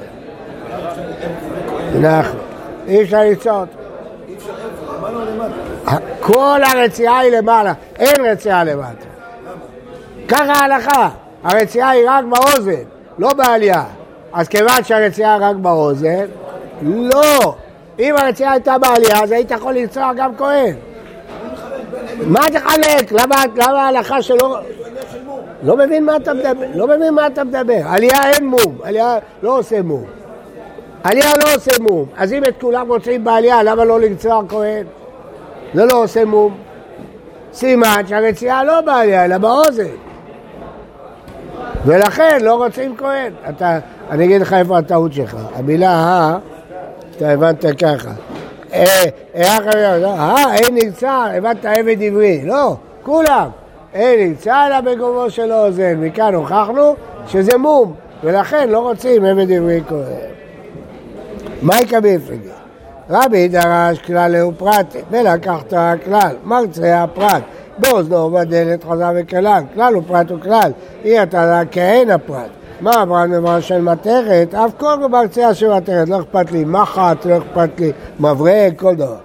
נכון, 2.02 2.40
אי 2.88 3.04
אפשר 3.04 3.24
לרצוע 3.24 3.60
אותו. 3.60 3.84
כל 6.20 6.62
הרציעה 6.64 7.20
היא 7.20 7.32
למעלה, 7.38 7.74
אין 8.00 8.26
רציעה 8.26 8.64
למטה. 8.64 9.06
ככה 10.28 10.54
ההלכה, 10.54 11.10
הרציעה 11.44 11.90
היא 11.90 12.06
רק 12.10 12.26
באוזן, 12.26 12.84
לא 13.18 13.34
בעלייה. 13.34 13.84
אז 14.34 14.48
כיוון 14.48 14.84
שהרציעה 14.84 15.38
רק 15.38 15.56
באוזן, 15.56 16.26
לא. 16.82 17.56
אם 18.00 18.16
הרציעה 18.18 18.52
הייתה 18.52 18.78
בעלייה, 18.78 19.24
אז 19.24 19.32
היית 19.32 19.52
יכול 19.52 19.74
לרצוח 19.74 20.12
גם 20.16 20.36
כהן. 20.36 20.76
מה 22.28 22.42
תחלק? 22.54 23.12
למה 23.12 23.82
ההלכה 23.82 24.22
שלא... 24.22 24.60
לא 25.64 25.78
מבין 25.78 26.06
מה 26.06 26.16
אתה 26.16 26.34
מדבר, 26.34 26.66
לא 26.76 26.88
מבין 26.88 27.14
מה 27.14 27.28
אתה 27.28 27.44
מדבר. 27.44 27.82
עלייה 27.86 28.30
אין 28.34 28.48
מום, 28.48 28.78
עלייה 28.84 29.18
לא 29.44 29.58
עושה 29.58 29.82
מום. 29.82 30.04
עלייה 31.04 31.32
לא 31.38 31.56
עושה 31.56 31.72
מום. 31.82 32.06
אז 32.18 32.34
אם 32.34 32.44
את 32.44 32.54
כולם 32.62 32.88
רוצים 32.88 33.24
בעלייה, 33.24 33.64
למה 33.64 33.86
לא 33.86 34.00
לרצוח 34.00 34.44
כהן? 34.50 34.86
זה 35.74 35.86
לא 35.86 36.04
עושה 36.04 36.26
מום. 36.26 36.56
סימן 37.54 38.02
שהרציעה 38.08 38.64
לא 38.64 38.82
בעלייה, 38.82 39.26
אלא 39.26 39.38
באוזן. 39.38 39.84
ולכן 41.86 42.38
לא 42.42 42.56
רוצים 42.56 42.98
כהן. 42.98 43.34
אתה, 43.50 43.80
אני 44.10 44.26
אגיד 44.26 44.42
לך 44.42 44.54
איפה 44.54 44.78
הטעות 44.78 45.14
שלך. 45.14 45.38
המילה 45.56 45.92
ה, 45.92 46.38
אתה 47.18 47.30
הבנת 47.30 47.66
ככה. 47.82 48.12
אה, 48.74 49.04
אה, 49.36 50.56
אין 50.56 50.76
נמצא, 50.76 51.12
הבנת 51.12 51.66
עבד 51.66 52.02
עברי. 52.02 52.42
לא, 52.46 52.76
כולם. 53.04 53.50
אין 53.94 54.20
נמצא 54.20 54.68
אלא 54.68 54.82
בגובו 54.82 55.30
של 55.30 55.52
האוזן. 55.52 55.94
מכאן 56.00 56.34
הוכחנו 56.34 56.96
שזה 57.28 57.58
מום, 57.58 57.94
ולכן 58.24 58.70
לא 58.70 58.80
רוצים 58.80 59.26
עבד 59.26 59.52
עברי 59.52 59.82
כהן. 59.88 60.34
מה 61.62 61.82
יקבל 61.82 62.20
פגר? 62.20 62.54
רבי 63.10 63.48
דרש 63.48 64.00
כלל 64.00 64.46
ופרט, 64.46 64.96
ולקחת 65.12 65.74
כלל, 66.06 66.36
מרצה 66.44 67.04
הפרט. 67.04 67.44
באוזנו 67.78 68.16
ובדלת 68.16 68.84
חזר 68.84 69.12
וכלל, 69.16 69.64
כלל 69.74 69.98
ופרט 69.98 70.32
וכלל, 70.32 70.72
אי 71.06 71.24
אתה 71.24 71.62
כהן 71.72 72.10
הפרט. 72.10 72.50
מה 72.82 73.02
אמרה 73.02 73.28
דבר 73.28 73.60
של 73.60 73.82
מתכת? 73.82 74.48
אף 74.54 74.72
כל 74.78 74.96
מרצע 75.12 75.54
של 75.54 75.74
מתכת, 75.74 76.10
לא 76.10 76.20
אכפת 76.20 76.52
לי 76.52 76.66
מחט, 76.66 77.26
לא 77.26 77.38
אכפת 77.38 77.80
לי 77.80 77.92
מברק, 78.20 78.74
כל 78.80 78.96
דבר. 78.96 79.16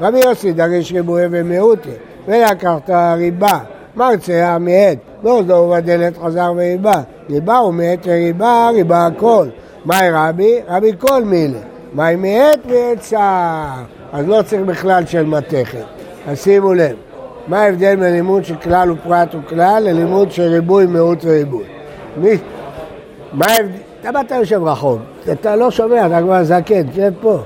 רבי 0.00 0.18
יוסי 0.18 0.52
דריש 0.52 0.92
ריבוי 0.92 1.22
ומיעוטי, 1.30 1.90
ולקחת 2.26 2.90
ריבה, 3.16 3.58
מרצע 3.96 4.58
מעט, 4.58 4.98
לא 5.22 5.42
זו 5.46 5.70
בדלת 5.70 6.18
חזר 6.18 6.52
וריבה, 6.56 7.02
ריבה 7.30 7.56
הוא 7.56 7.74
מעט 7.74 7.98
וריבה, 8.06 8.70
ריבה 8.74 9.06
הכל. 9.06 9.46
מהי 9.84 10.10
רבי? 10.10 10.60
רבי 10.68 10.92
כל 10.98 11.24
מילה. 11.24 11.58
מהי 11.92 12.16
מעט 12.16 12.66
מעט 12.66 13.02
שער. 13.02 13.82
אז 14.12 14.28
לא 14.28 14.42
צריך 14.42 14.62
בכלל 14.62 15.06
של 15.06 15.26
מתכת. 15.26 15.84
אז 16.28 16.42
שימו 16.42 16.74
לב, 16.74 16.96
מה 17.48 17.62
ההבדל 17.62 17.96
בין 17.96 18.12
לימוד 18.12 18.44
של 18.44 18.56
כלל 18.56 18.90
ופרט 18.90 19.34
וכלל 19.34 19.82
ללימוד 19.86 20.32
של 20.32 20.42
ריבוי, 20.42 20.86
מיעוט 20.86 21.24
וריבוי? 21.24 21.64
מי... 22.16 22.30
מה 23.32 23.46
ההבדל? 23.46 23.78
למה 24.04 24.20
אתה 24.20 24.34
יושב 24.34 24.62
רחוק? 24.62 24.98
אתה 25.32 25.56
לא 25.56 25.70
שומע, 25.70 26.06
אתה 26.06 26.20
כבר 26.22 26.44
זקן, 26.44 26.82
תשב 26.82 27.12
פה. 27.20 27.38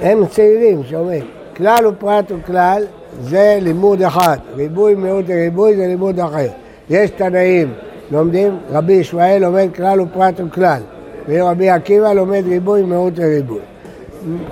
הם 0.00 0.26
צעירים, 0.26 0.84
שומעים. 0.84 1.24
כלל 1.56 1.86
ופרט 1.86 2.32
וכלל 2.32 2.82
זה 3.20 3.58
לימוד 3.62 4.02
אחד. 4.02 4.36
ריבוי, 4.56 4.94
מיעוט 4.94 5.24
וריבוי 5.28 5.76
זה 5.76 5.86
לימוד 5.86 6.20
אחר. 6.20 6.48
יש 6.90 7.10
תנאים, 7.10 7.72
לומדים, 8.10 8.58
רבי 8.70 8.92
ישמעאל 8.92 9.38
לומד 9.38 9.68
כלל 9.76 10.00
ופרט 10.00 10.40
וכלל. 10.46 10.80
ורבי 11.28 11.70
עקיבא 11.70 12.12
לומד 12.12 12.42
ריבוי, 12.46 12.82
מיעוט 12.82 13.12
וריבוי. 13.16 13.60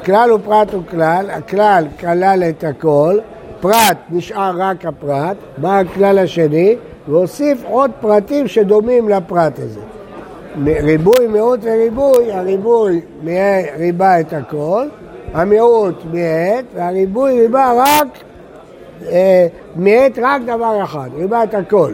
כלל 0.05 0.33
ופרט 0.33 0.75
וכלל, 0.75 1.26
הכלל 1.31 1.85
כלל 2.00 2.45
את 2.49 2.64
הכל, 2.64 3.19
פרט 3.61 3.97
נשאר 4.11 4.52
רק 4.57 4.87
הפרט, 4.87 5.37
בא 5.59 5.79
הכלל 5.79 6.19
השני 6.19 6.76
והוסיף 7.09 7.64
עוד 7.64 7.90
פרטים 8.00 8.49
שדומים 8.49 9.09
לפרט 9.09 9.59
הזה. 9.59 9.81
ריבוי, 10.64 11.26
מיעוט 11.29 11.61
וריבוי, 11.62 12.33
הריבוי 12.33 13.00
ריבה 13.79 14.21
את 14.21 14.33
הכל, 14.33 14.87
המיעוט 15.35 15.95
מיעט, 16.12 16.64
והריבוי 16.75 17.40
ריבה 17.40 17.73
רק, 17.76 18.07
מיעט 19.76 20.19
רק 20.23 20.42
דבר 20.47 20.85
אחד, 20.85 21.09
ריבה 21.16 21.42
את 21.45 21.54
הכל. 21.54 21.92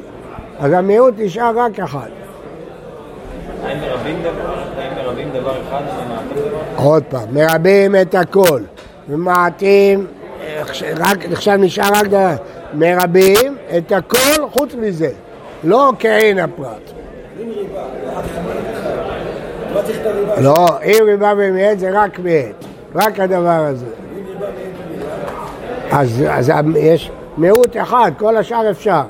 אז 0.59 0.73
המיעוט 0.73 1.15
נשאר 1.19 1.53
רק 1.57 1.81
אחד. 1.81 2.09
האם 3.65 3.79
מרבים 3.81 4.23
דבר 5.33 5.53
אחד 5.69 5.83
ומעטים 5.83 6.39
דבר? 6.49 6.59
עוד 6.77 7.03
פעם, 7.09 7.29
מרבים 7.33 7.97
את 7.97 8.15
הכל, 8.15 8.61
ומעטים, 9.09 10.07
רק, 10.97 11.25
עכשיו 11.33 11.57
נשאר 11.57 11.89
רק 11.93 12.07
דבר, 12.07 12.35
מרבים 12.75 13.57
את 13.79 13.93
הכל 13.93 14.49
חוץ 14.51 14.75
מזה, 14.75 15.11
לא 15.65 15.93
כעין 15.99 16.39
הפרט. 16.39 16.91
לא, 20.39 20.55
אם 20.85 21.05
ריבה 21.07 21.33
ומעט 21.37 21.79
זה 21.79 21.91
רק 21.93 22.19
מעט, 22.19 22.65
רק 22.95 23.21
הדבר 23.21 23.67
הזה. 23.69 23.87
אז, 25.99 26.25
אז 26.31 26.53
יש 26.77 27.11
מיעוט 27.37 27.77
אחד, 27.77 28.13
כל 28.19 28.37
השאר 28.37 28.71
אפשר. 28.71 29.03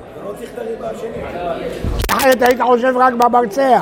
אחרת 2.10 2.42
היית 2.42 2.60
חושב 2.60 2.92
רק 2.96 3.14
במרצע. 3.14 3.80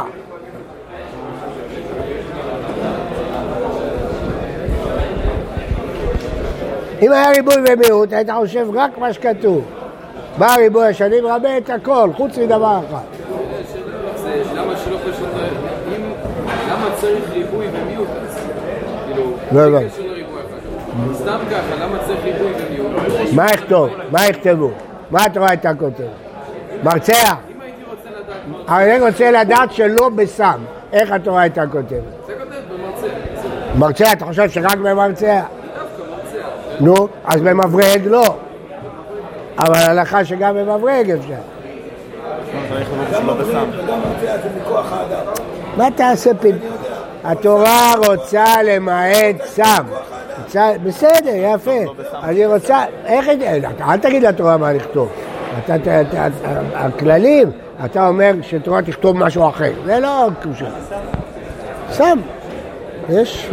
אם 7.02 7.12
היה 7.12 7.30
ריבוי 7.30 7.54
ומיעוט, 7.68 8.12
היית 8.12 8.30
חושב 8.30 8.66
רק 8.74 8.98
מה 8.98 9.12
שכתוב. 9.12 9.64
בא 10.38 10.54
ריבוי 10.54 10.86
השנים, 10.86 11.26
רבה 11.26 11.58
את 11.58 11.70
הכל, 11.70 12.10
חוץ 12.16 12.38
מדבר 12.38 12.80
אחד. 12.88 12.98
למה 16.68 16.94
צריך 16.94 17.30
ריבוי 17.32 17.66
ומיעוט? 17.72 18.08
כאילו... 19.06 19.32
לא 19.52 19.60
בלי 19.60 19.76
הבנתי. 19.76 19.88
קשר 19.88 20.02
לריבוי 20.02 20.40
אחד. 20.40 20.54
סתם 21.14 21.38
ככה, 21.50 21.74
למה 21.80 21.98
צריך 22.06 22.20
ריבוי 22.24 22.52
ומיעוט? 22.68 23.32
מה 23.32 23.46
יכתוב? 23.46 23.88
מה 24.10 24.26
יכתבו? 24.26 24.70
מה 25.10 25.24
התורה 25.24 25.50
הייתה 25.50 25.74
כותבת? 25.74 26.06
מרצע. 26.82 27.12
אם 27.14 27.60
הייתי 27.60 27.82
רוצה 27.90 28.10
לדעת 28.10 28.68
מה... 28.68 28.82
אני 28.82 29.00
רוצה 29.00 29.30
לדעת 29.30 29.72
שלא 29.72 30.08
בסם. 30.08 30.60
איך 30.92 31.12
התורה 31.12 31.42
הייתה 31.42 31.66
כותבת? 31.66 31.90
זה 32.26 32.32
כותב 32.38 32.54
במרצה. 32.70 33.06
זה 33.42 33.78
מרצע, 33.78 34.12
אתה 34.12 34.24
חושב 34.24 34.50
שרק 34.50 34.76
במרצע? 34.76 35.42
נו, 36.80 37.08
אז 37.24 37.40
במברג 37.40 38.06
לא. 38.06 38.36
אבל 39.58 39.74
הלכה 39.74 40.24
שגם 40.24 40.54
במברג 40.54 41.10
אפשר. 41.10 41.34
מה 45.76 45.90
תעשה 45.90 46.34
פתאום? 46.34 46.74
התורה 47.24 47.92
רוצה 48.06 48.62
למעט 48.62 49.36
סם. 49.44 49.84
רוצה- 50.54 50.78
בסדר, 50.84 51.30
יפה. 51.34 51.92
אני 52.22 52.46
רוצה, 52.46 52.78
איך, 53.06 53.28
אל 53.88 53.98
תגיד 53.98 54.22
לתורה 54.22 54.56
מה 54.56 54.72
לכתוב. 54.72 55.08
אתה, 55.64 55.76
אתה, 55.76 56.00
אתה, 56.00 56.26
הכללים, 56.74 57.50
אתה 57.84 58.08
אומר 58.08 58.32
שתורה 58.42 58.82
תכתוב 58.82 59.16
משהו 59.16 59.48
אחר. 59.48 59.72
זה 59.84 60.00
לא 60.00 60.28
קושה. 60.42 60.64
סם. 61.90 62.18
יש 63.08 63.50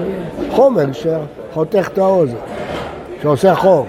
חומר 0.51 0.85
שחותך 0.93 1.89
את 1.93 1.97
האוזן, 1.97 2.35
שעושה 3.21 3.55
חור. 3.55 3.85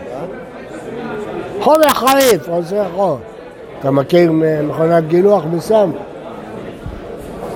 חומר 1.61 1.89
חריף 1.89 2.49
עושה 2.49 2.85
חור. 2.95 3.19
אתה 3.81 3.91
מכיר 3.91 4.33
מכונת 4.63 5.09
גילוח 5.09 5.45
בסם? 5.45 5.91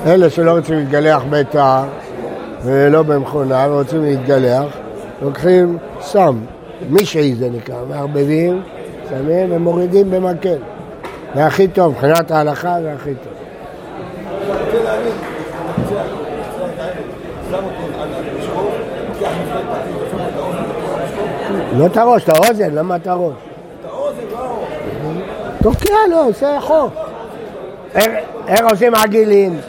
אלה 0.07 0.31
שלא 0.31 0.51
רוצים 0.51 0.79
להתגלח 0.79 1.23
בתא 1.31 1.83
ולא 2.63 3.03
במכונה 3.03 3.67
ורוצים 3.71 4.03
להתגלח, 4.03 4.65
לוקחים 5.23 5.79
סם, 6.01 6.39
מישהי 6.91 7.35
זה 7.35 7.49
נקרא, 7.51 7.77
מערבבים, 7.89 8.63
שמים 9.11 9.53
ומורידים 9.53 10.11
במקל. 10.11 10.57
זה 11.35 11.47
הכי 11.47 11.69
טוב, 11.69 11.93
מבחינת 11.93 12.31
ההלכה 12.31 12.77
זה 12.83 12.93
הכי 12.93 13.15
טוב. 13.15 13.33
לא 21.79 21.87
את 21.87 21.97
הראש, 21.97 22.25
את 22.25 22.29
האוזן, 22.29 22.71
למה 22.75 22.97
את 22.97 23.07
הראש? 23.07 23.33
את 23.81 23.91
האוזן, 23.91 24.17
לא 24.33 24.39
הראש. 24.39 24.69
תוקע 25.63 25.95
לו, 26.11 26.17
עושה. 26.25 26.59
איך- 27.95 28.15
איך 28.49 28.61
עושים 28.71 28.95
עגילים? 28.95 29.61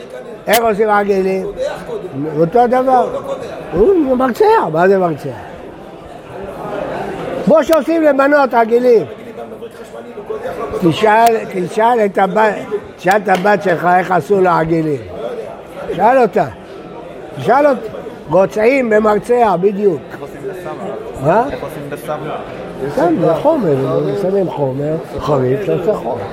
איך 0.48 0.60
עושים 0.60 0.90
עגילים? 0.90 1.46
אותו 2.40 2.68
דבר. 2.68 3.08
הוא 3.78 4.18
מרצע, 4.18 4.46
מה 4.74 4.88
זה 4.88 4.98
מרצע? 4.98 5.30
כמו 7.46 7.64
שעושים 7.64 8.04
לבנות 8.04 8.54
עגילים. 8.54 9.06
תשאל, 10.82 11.36
תשאל 11.54 12.00
את 12.06 12.18
הבת, 12.18 12.56
תשאל 12.98 13.22
את 13.54 13.64
שלך 13.64 13.88
איך 13.98 14.12
עשו 14.12 14.42
לה 14.42 14.60
עגילים. 14.60 15.02
שאל 15.96 16.18
אותה. 16.18 16.46
תשאל 17.38 17.68
אותה. 17.68 17.82
מוצאים 18.30 18.90
במרצע, 18.90 19.56
בדיוק. 19.62 20.02
מה? 21.24 21.44
איך 21.52 21.64
עושים 21.64 21.90
בסם? 21.90 22.18
סתם, 22.94 23.16
זה 23.22 23.34
חומר, 23.34 24.00
שמים 24.22 24.50
חומר, 24.50 24.96
חריף, 25.20 25.66
שעושה 25.66 25.94
חומר. 25.94 26.24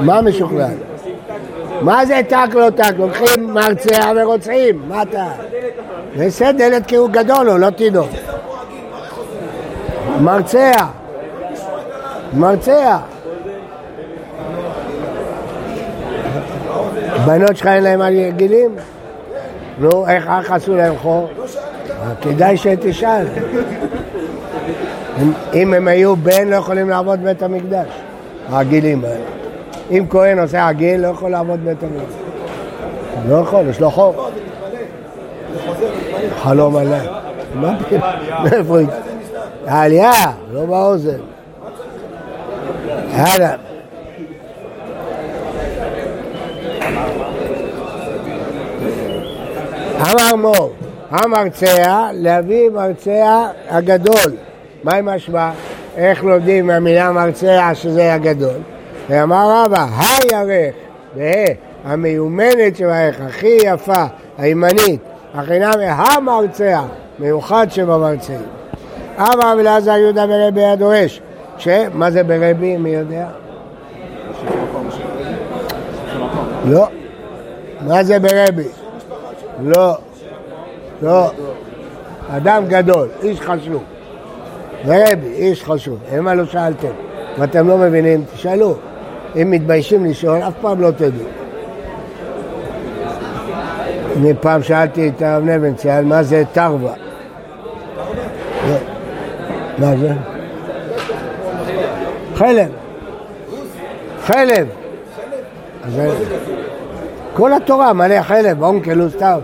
מה 0.00 0.22
משוכלל? 0.22 0.74
מה 1.82 2.06
זה 2.06 2.20
טק 2.28 2.48
לא 2.54 2.70
טק? 2.70 2.92
לוקחים 2.98 3.50
מרצע 3.54 4.12
ורוצחים, 4.16 4.82
מה 4.88 5.02
אתה? 5.02 5.26
זה 6.28 6.50
דלת 6.52 6.86
כי 6.86 6.96
הוא 6.96 7.08
גדול, 7.10 7.48
הוא 7.48 7.58
לא 7.58 7.70
תינוק. 7.70 8.08
מרצע. 10.20 10.72
מרצע. 12.34 12.96
בנות 17.26 17.56
שלך 17.56 17.66
אין 17.66 17.82
להם 17.84 18.00
גילים? 18.36 18.70
נו, 19.78 20.08
איך 20.08 20.28
איך 20.38 20.50
עשו 20.50 20.76
להם 20.76 20.94
חור? 21.02 21.28
כדאי 22.22 22.56
שתשאל. 22.56 23.26
אם- 25.54 25.74
הם 25.74 25.88
היו 25.88 26.16
בן, 26.16 26.48
לא 26.48 26.56
יכולים 26.56 26.90
לעבוד 26.90 27.22
בית 27.24 27.42
המקדש. 27.42 27.86
העגילים 28.52 29.04
האלה. 29.04 29.41
אם 29.92 30.04
כהן 30.10 30.38
עושה 30.38 30.68
עגיל, 30.68 31.00
לא 31.00 31.08
יכול 31.08 31.30
לעבוד 31.30 31.64
בית 31.64 31.82
המקדש. 31.82 32.14
לא 33.28 33.34
יכול, 33.34 33.68
יש 33.68 33.80
לו 33.80 33.90
חור. 33.90 34.30
חלום 36.42 36.76
עליי. 36.76 37.08
מה 37.54 37.78
פתאום? 37.78 38.00
מאיפה 38.44 38.78
היא? 38.78 38.86
העלייה, 39.66 40.12
לא 40.52 40.64
באוזן. 40.64 41.18
הלאה. 43.12 43.54
אמר 50.00 50.36
מור, 50.36 50.72
המרצע, 51.10 52.08
להביא 52.12 52.70
מרצע 52.70 53.46
הגדול. 53.68 54.32
מה 54.84 54.94
עם 54.94 55.08
משמע? 55.08 55.50
איך 55.96 56.24
לומדים 56.24 56.66
מהמילה 56.66 57.12
מרצע 57.12 57.70
שזה 57.74 58.14
הגדול? 58.14 58.71
ואמר 59.08 59.64
רבא, 59.64 59.86
הירך, 59.98 60.74
המיומנת 61.84 62.76
שבערך, 62.76 63.20
הכי 63.20 63.58
יפה, 63.64 64.04
הימנית, 64.38 65.00
הכינה 65.34 65.70
מהמרצע, 65.76 66.80
מיוחד 67.18 67.66
שבמרצעים. 67.70 68.42
אבא 69.16 69.54
ולעזר 69.58 69.96
יהודה 69.96 70.26
ברבי 70.26 70.64
הדורש, 70.64 71.20
שמה 71.58 72.10
זה 72.10 72.22
ברבי, 72.22 72.76
מי 72.76 72.90
יודע? 72.90 73.26
לא. 76.64 76.86
מה 77.80 78.04
זה 78.04 78.18
ברבי? 78.18 78.68
לא. 79.62 79.94
לא. 81.02 81.30
אדם 82.30 82.64
גדול, 82.68 83.08
איש 83.22 83.40
חשוב. 83.40 83.82
ברבי, 84.86 85.32
איש 85.32 85.64
חשוב. 85.64 85.98
למה 86.12 86.34
לא 86.34 86.44
שאלתם? 86.44 86.92
ואתם 87.38 87.68
לא 87.68 87.78
מבינים, 87.78 88.24
תשאלו. 88.34 88.74
אם 89.36 89.50
מתביישים 89.50 90.04
לשאול, 90.04 90.42
אף 90.42 90.52
פעם 90.60 90.80
לא 90.80 90.90
תדעו. 90.90 91.26
אני 94.16 94.34
פעם 94.40 94.62
שאלתי 94.62 95.08
את 95.08 95.22
הרב 95.22 95.44
נבנציאל, 95.44 96.04
מה 96.04 96.22
זה 96.22 96.42
תרווה? 96.52 96.92
לא. 98.68 98.76
מה 99.78 99.96
זה? 99.96 100.12
חלב. 102.34 102.68
חלב. 104.22 104.66
כל 107.34 107.52
התורה 107.52 107.92
מלא 107.92 108.22
חלב, 108.22 108.62
אונקלוס 108.62 109.16
תר. 109.16 109.38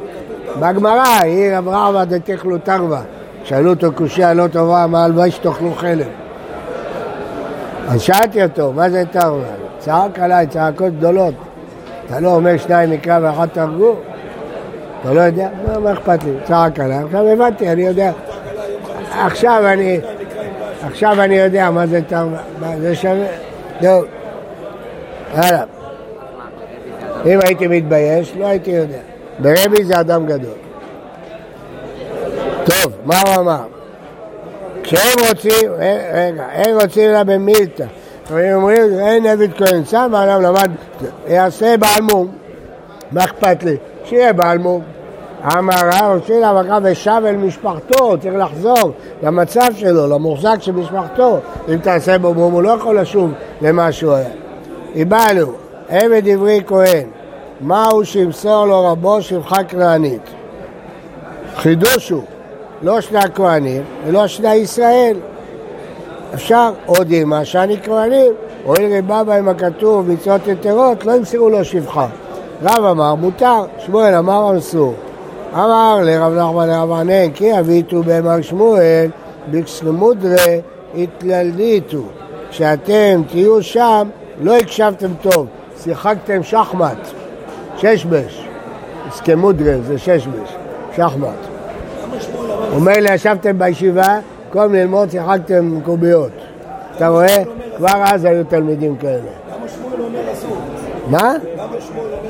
בגמרא, 0.61 1.23
עיר 1.23 1.59
אברהמה 1.59 2.05
דתכלו 2.05 2.59
תרווה. 2.59 3.03
שאלו 3.45 3.71
אותו 3.71 3.93
קושייה 3.93 4.35
לא 4.35 4.47
טובה, 4.49 4.87
מה 4.87 5.05
הלוואי 5.05 5.31
שתאכלו 5.31 5.75
חלב. 5.75 6.09
אז 7.89 8.01
שאלתי 8.01 8.43
אותו, 8.43 8.73
מה 8.73 8.91
זה 8.91 9.05
תרווה? 9.11 9.68
צעק 9.89 10.19
עליי 10.19 10.47
צעקות 10.47 10.99
גדולות. 10.99 11.35
אתה 12.07 12.21
לא 12.21 12.35
אומר 12.35 12.57
שניים 12.57 12.91
מקרא 12.91 13.19
ואחת 13.23 13.49
תרגו? 13.53 13.95
אתה 15.01 15.13
לא 15.13 15.21
יודע? 15.21 15.49
מה, 15.67 15.79
מה 15.79 15.93
אכפת 15.93 16.25
לי? 16.25 16.33
צעק 16.45 16.81
עליי. 16.81 16.99
עכשיו 16.99 17.29
הבנתי, 17.29 17.69
אני 17.69 17.83
יודע. 17.83 18.13
עכשיו 19.13 19.63
אני... 19.67 20.01
עכשיו 20.87 21.21
אני 21.21 21.35
יודע 21.35 21.71
מה 21.71 21.87
זה 21.87 22.01
תרווה. 22.09 22.39
זה 22.81 22.95
שווה... 22.95 23.27
טוב. 23.81 24.05
הלאה. 25.35 25.65
אם 27.27 27.39
הייתי 27.45 27.67
מתבייש, 27.67 28.33
לא 28.39 28.47
הייתי 28.47 28.71
יודע. 28.71 29.01
ברבי 29.39 29.85
זה 29.85 30.01
אדם 30.01 30.27
גדול. 30.27 30.55
טוב, 32.65 32.93
מה 33.05 33.21
הוא 33.27 33.41
אמר? 33.41 33.63
כשהם 34.83 35.29
רוצים, 35.29 35.71
רגע, 36.13 36.45
הם 36.53 36.77
רוצים 36.83 37.11
לה 37.11 37.25
במילתא. 37.25 37.85
הם 38.31 38.55
אומרים, 38.55 38.99
אין 38.99 39.27
עבד 39.27 39.49
כהן 39.57 39.85
שם, 39.85 40.09
והאדם 40.13 40.43
למד, 40.43 40.71
יעשה 41.27 41.77
בעל 41.77 42.03
מום. 42.13 42.29
מה 43.13 43.25
אכפת 43.25 43.63
לי? 43.63 43.77
שיהיה 44.05 44.33
בעל 44.33 44.59
מום. 44.59 44.83
אמר 45.45 45.75
הרב 45.75 46.21
עושה 46.21 46.41
לה 46.41 46.79
ושב 46.83 47.23
אל 47.27 47.37
משפחתו, 47.37 48.19
צריך 48.21 48.35
לחזור 48.35 48.93
למצב 49.23 49.69
שלו, 49.75 50.07
למוחזק 50.07 50.57
של 50.61 50.73
משפחתו. 50.73 51.39
אם 51.69 51.79
תעשה 51.79 52.19
בו 52.19 52.35
מום, 52.35 52.53
הוא 52.53 52.63
לא 52.63 52.71
יכול 52.71 53.01
לשוב 53.01 53.33
למה 53.63 53.93
שהוא 53.93 54.13
היה. 54.13 54.29
איבדנו, 54.95 55.53
עבד 55.89 56.29
עברי 56.29 56.61
כהן, 56.67 57.07
מהו 57.61 58.05
שימסור 58.05 58.67
לו 58.67 58.93
רבו 58.93 59.23
שבחה 59.23 59.65
כנענית? 59.65 60.23
חידוש 61.57 62.11
הוא, 62.11 62.23
לא 62.83 63.01
שני 63.01 63.19
הכהנים 63.19 63.83
ולא 64.07 64.27
שני 64.27 64.55
ישראל. 64.55 65.17
אפשר 66.35 66.71
עוד 66.87 67.11
אימה 67.11 67.45
שאני 67.45 67.77
כהנים, 67.85 68.33
הואיל 68.65 68.93
ריבה 68.93 69.25
בהם 69.25 69.49
הכתוב 69.49 70.11
מצוות 70.11 70.47
יתרות, 70.47 71.07
לא 71.07 71.13
ימסרו 71.13 71.51
לו 71.51 71.65
שבחה. 71.65 72.07
רב 72.63 72.85
אמר 72.85 73.15
מותר, 73.15 73.65
שמואל 73.79 74.15
אמר 74.15 74.59
אסור. 74.59 74.95
אמר 75.55 76.01
לרב 76.03 76.33
נחמן 76.33 76.69
לרב 76.69 76.93
ענן, 76.93 77.31
כי 77.35 77.59
אביתו 77.59 78.03
באמר 78.03 78.43
שמואל, 78.43 79.11
בקסלמודרי 79.51 80.61
התללדיתו. 80.97 82.03
כשאתם 82.51 83.23
תהיו 83.29 83.63
שם, 83.63 84.09
לא 84.41 84.57
הקשבתם 84.57 85.11
טוב, 85.23 85.47
שיחקתם 85.83 86.43
שחמט, 86.43 87.09
ששבש. 87.77 88.49
סכמודרי 89.11 89.83
זה 89.83 89.99
ששבש, 89.99 90.57
שחמט. 90.97 91.39
אומר 92.75 92.93
לי, 93.01 93.15
ישבתם 93.15 93.59
בישיבה, 93.59 94.19
במקום 94.49 94.75
ללמוד 94.75 95.11
שיחקתם 95.11 95.81
קוביות. 95.85 96.31
אתה 96.97 97.09
רואה? 97.09 97.37
כבר 97.77 98.03
אז 98.05 98.25
היו 98.25 98.45
תלמידים 98.45 98.97
כאלה. 98.97 99.19
למה 99.19 99.69
שמואל 99.69 100.01
אומר 100.01 100.33
אסור? 100.33 100.57
מה? 101.09 101.33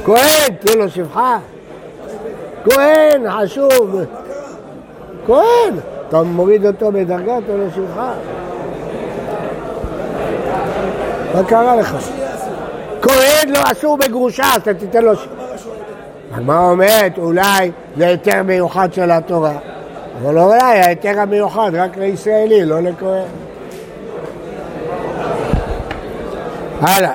כהן, 0.04 0.54
תהיה 0.60 0.76
לו 0.76 0.90
שבחה. 0.90 1.38
כהן, 2.64 3.22
חשוב. 3.30 3.96
כהן. 5.26 5.74
אתה 6.08 6.22
מוריד 6.22 6.66
אותו 6.66 6.92
בדרגה, 6.92 7.38
תהיה 7.46 7.56
לו 7.56 7.70
שבחה. 7.74 8.12
מה 11.34 11.44
קרה 11.44 11.76
לך? 11.76 11.96
כהן 13.02 13.48
לא 13.48 13.58
אסור 13.72 13.96
בגרושה, 13.96 14.44
אז 14.54 14.62
אתה 14.62 14.74
תיתן 14.74 15.04
לו... 15.04 15.12
הגמרא 16.34 16.70
אומרת, 16.70 17.18
אולי 17.18 17.70
זה 17.96 18.06
היתר 18.06 18.42
מיוחד 18.42 18.92
של 18.92 19.10
התורה. 19.10 19.52
אבל 20.22 20.38
אולי 20.38 20.60
ההיתר 20.60 21.20
המיוחד 21.20 21.70
רק 21.74 21.96
לישראלי, 21.96 22.64
לא 22.64 22.80
לכהן. 22.80 23.26
הלאה. 26.80 27.12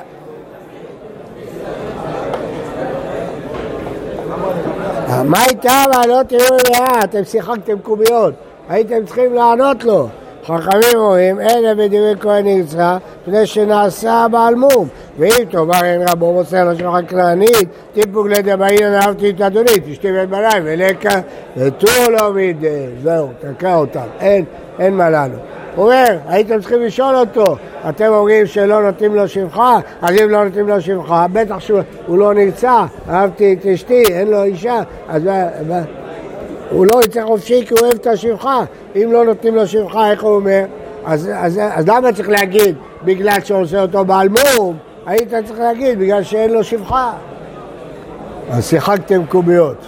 מה 5.24 5.44
איתה 5.44 5.84
לא 6.06 6.22
תראו 6.28 6.56
לאט, 6.70 7.04
אתם 7.04 7.24
שיחקתם 7.24 7.78
קוביות, 7.78 8.34
הייתם 8.68 9.06
צריכים 9.06 9.34
לענות 9.34 9.84
לו. 9.84 10.08
חכמים 10.44 10.96
אומרים, 10.96 11.40
אלה 11.40 11.74
בדברי 11.74 12.14
כהן 12.20 12.46
יצחק, 12.46 12.96
מפני 13.22 13.46
שנעשה 13.46 14.26
בעל 14.30 14.54
מום. 14.54 14.88
ואם 15.18 15.44
תאמר 15.50 15.84
אין 15.84 16.02
רבו 16.08 16.32
מוסר 16.32 16.68
לשולחן 16.70 17.06
כנענית, 17.06 17.68
טיפוג 17.92 18.28
לדמאין 18.28 18.94
אהבתי 18.94 19.30
את 19.30 19.40
אדוני, 19.40 19.72
תשתי 19.86 20.12
בן 20.12 20.26
בליי 20.26 20.60
ולקה 20.64 21.20
ותו 21.56 22.10
לא 22.10 22.32
מידי. 22.32 22.86
זהו, 23.02 23.28
תקע 23.40 23.74
אותם, 23.76 24.06
אין, 24.20 24.44
אין 24.78 24.96
מה 24.96 25.10
לנו. 25.10 25.36
הוא 25.74 25.84
אומר, 25.84 26.18
הייתם 26.28 26.60
צריכים 26.60 26.82
לשאול 26.82 27.16
אותו, 27.16 27.56
אתם 27.88 28.06
אומרים 28.06 28.46
שלא 28.46 28.82
נותנים 28.82 29.14
לו 29.14 29.28
שבחה, 29.28 29.78
אז 30.02 30.16
אם 30.22 30.30
לא 30.30 30.44
נותנים 30.44 30.68
לו 30.68 30.80
שבחה, 30.80 31.26
בטח 31.32 31.58
שהוא 31.60 32.18
לא 32.18 32.34
נרצע, 32.34 32.84
אהבתי 33.08 33.52
את 33.52 33.66
אשתי, 33.66 34.02
אין 34.02 34.28
לו 34.28 34.44
אישה, 34.44 34.80
אז 35.08 35.22
מה, 35.68 35.82
הוא 36.70 36.86
לא 36.86 37.00
יצא 37.04 37.24
חופשי 37.26 37.66
כי 37.66 37.74
הוא 37.74 37.80
אוהב 37.80 37.94
את 37.94 38.06
השבחה. 38.06 38.64
אם 38.96 39.08
לא 39.12 39.24
נותנים 39.24 39.54
לו 39.54 39.66
שבחה, 39.66 40.10
איך 40.10 40.22
הוא 40.22 40.34
אומר? 40.34 40.64
אז, 41.04 41.30
אז, 41.34 41.60
אז 41.72 41.88
למה 41.88 42.12
צריך 42.12 42.28
להגיד 42.28 42.76
בגלל 43.04 43.40
שעושה 43.44 43.82
אותו 43.82 44.04
בעל 44.04 44.28
מום? 44.28 44.76
היית 45.06 45.28
צריך 45.46 45.58
להגיד 45.58 45.98
בגלל 45.98 46.22
שאין 46.22 46.52
לו 46.52 46.64
שבחה. 46.64 47.12
אז 48.50 48.68
שיחקתם 48.68 49.26
קוביות. 49.26 49.84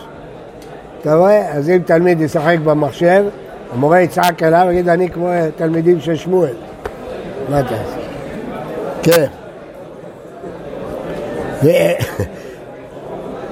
אתה 1.00 1.14
רואה? 1.14 1.52
אז 1.52 1.70
אם 1.70 1.78
תלמיד 1.86 2.20
ישחק 2.20 2.56
במחשב, 2.64 3.24
המורה 3.72 4.00
יצעק 4.00 4.42
עליו 4.42 4.64
ויגיד 4.68 4.88
אני 4.88 5.10
כמו 5.10 5.28
תלמידים 5.56 6.00
של 6.00 6.16
שמואל. 6.16 6.54
מה 7.50 7.60
אתה 7.60 7.68
עושה? 7.68 7.96
כן. 9.02 9.26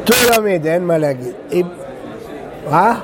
תולמיד, 0.04 0.66
אין 0.66 0.84
מה 0.84 0.98
להגיד. 0.98 1.66
מה? 2.70 3.00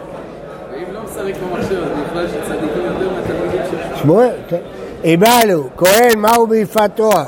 שמואל, 4.03 4.31
כן. 4.49 4.57
איבלו, 5.05 5.65
כהן, 5.77 6.19
מהו 6.19 6.47
ביפת 6.47 6.91
תואר? 6.95 7.25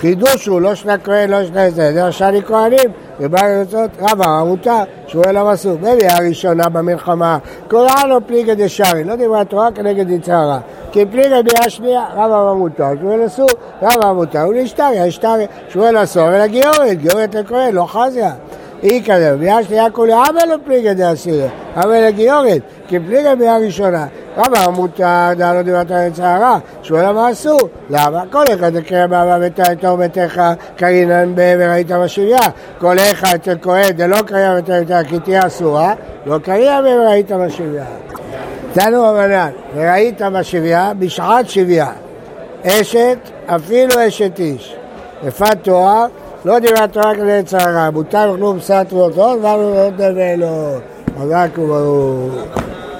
חידוש 0.00 0.46
הוא, 0.46 0.60
לא 0.60 0.74
שנה 0.74 0.98
כהן, 0.98 1.30
לא 1.30 1.44
שנה 1.44 1.70
זה, 1.70 1.92
זה 1.92 2.04
רשני 2.04 2.42
כהנים, 2.42 2.90
ובא 3.20 3.42
לרצות 3.42 3.90
רבא, 4.00 4.26
עמותה, 4.40 4.82
שמואל 5.06 5.36
המסור. 5.36 5.76
במאה 5.76 6.16
הראשונה 6.16 6.68
במלחמה, 6.68 7.38
כולנו 7.70 8.26
פליגה 8.26 8.54
דשארי, 8.54 9.04
לא 9.04 9.16
דיברה 9.16 9.44
תורה 9.44 9.68
כנגד 9.74 10.10
יצהרה. 10.10 10.58
כי 10.92 11.06
פליגה 11.06 11.42
ביאה 11.42 11.70
שנייה, 11.70 12.04
רבא 12.14 12.50
עמותה, 12.50 12.90
שמואל 13.00 13.26
אסור, 13.26 13.48
רבא 13.82 14.08
עמותה, 14.08 14.42
הוא 14.42 14.54
להשתריה, 14.54 15.04
השתריה, 15.04 15.46
שמואל 15.68 16.02
אסור, 16.02 16.28
ולגיורת, 16.28 16.98
גיורת 16.98 17.34
לכהן, 17.34 17.74
לא 17.74 17.86
חזיה. 17.86 18.32
היא 18.82 19.02
כזה, 19.04 19.36
ביאה 19.36 19.64
שנייה 19.64 19.90
כולי 19.90 20.12
עמל 20.12 20.44
לא 20.48 20.56
פליגה 20.64 20.94
דאסיריה, 20.94 21.48
עמל 21.76 22.06
לגיורת, 22.06 22.60
כי 22.88 22.98
פליגה 22.98 23.34
ביאה 23.34 23.58
ראשונה. 23.58 24.06
רבא 24.36 24.68
מותר, 24.68 25.32
דע 25.36 25.52
לא 25.54 25.62
דיברת 25.62 25.90
על 25.90 26.10
צערה, 26.12 26.58
שואל 26.82 27.08
למה 27.08 27.32
אסור? 27.32 27.60
למה? 27.90 28.22
כל 28.32 28.44
אחד 28.54 28.76
יקרא 28.76 29.06
באהבה 29.06 29.46
ותא 29.46 29.72
את 29.72 29.84
אור 29.84 29.96
ביתך, 29.96 30.42
קרינן 30.76 31.32
וראית 31.36 31.90
בשביה. 31.90 32.38
כל 32.78 32.96
אחד 32.98 33.34
אצל 33.34 33.56
כהן, 33.62 33.90
דלא 33.90 34.22
קריא 34.22 34.58
ותא 34.58 34.80
ותא, 34.82 35.02
כי 35.02 35.18
תהיה 35.18 35.46
אסורה, 35.46 35.94
לא 36.26 36.38
קריא 36.38 36.72
וראית 36.84 37.32
בשביה. 37.32 37.84
תנו 38.72 39.02
רבנן, 39.02 39.50
וראית 39.74 40.22
בשביה 40.22 40.92
בשעת 40.98 41.48
שביה. 41.48 41.86
אשת, 42.66 43.18
אפילו 43.46 44.08
אשת 44.08 44.38
איש. 44.38 44.76
יפת 45.24 45.56
תואר, 45.62 46.06
לא 46.44 46.58
דיברה 46.58 46.88
תורה 46.88 47.14
כדי 47.14 47.42
צערה, 47.46 47.90
מותר 47.90 48.30
לאכלו 48.30 48.54
בשר 48.54 48.84
תבואות, 48.84 49.16
ואנו 49.16 49.74
לא 49.74 50.36
לו, 50.36 50.78
חזק 51.18 51.58
וברוך. 51.58 52.34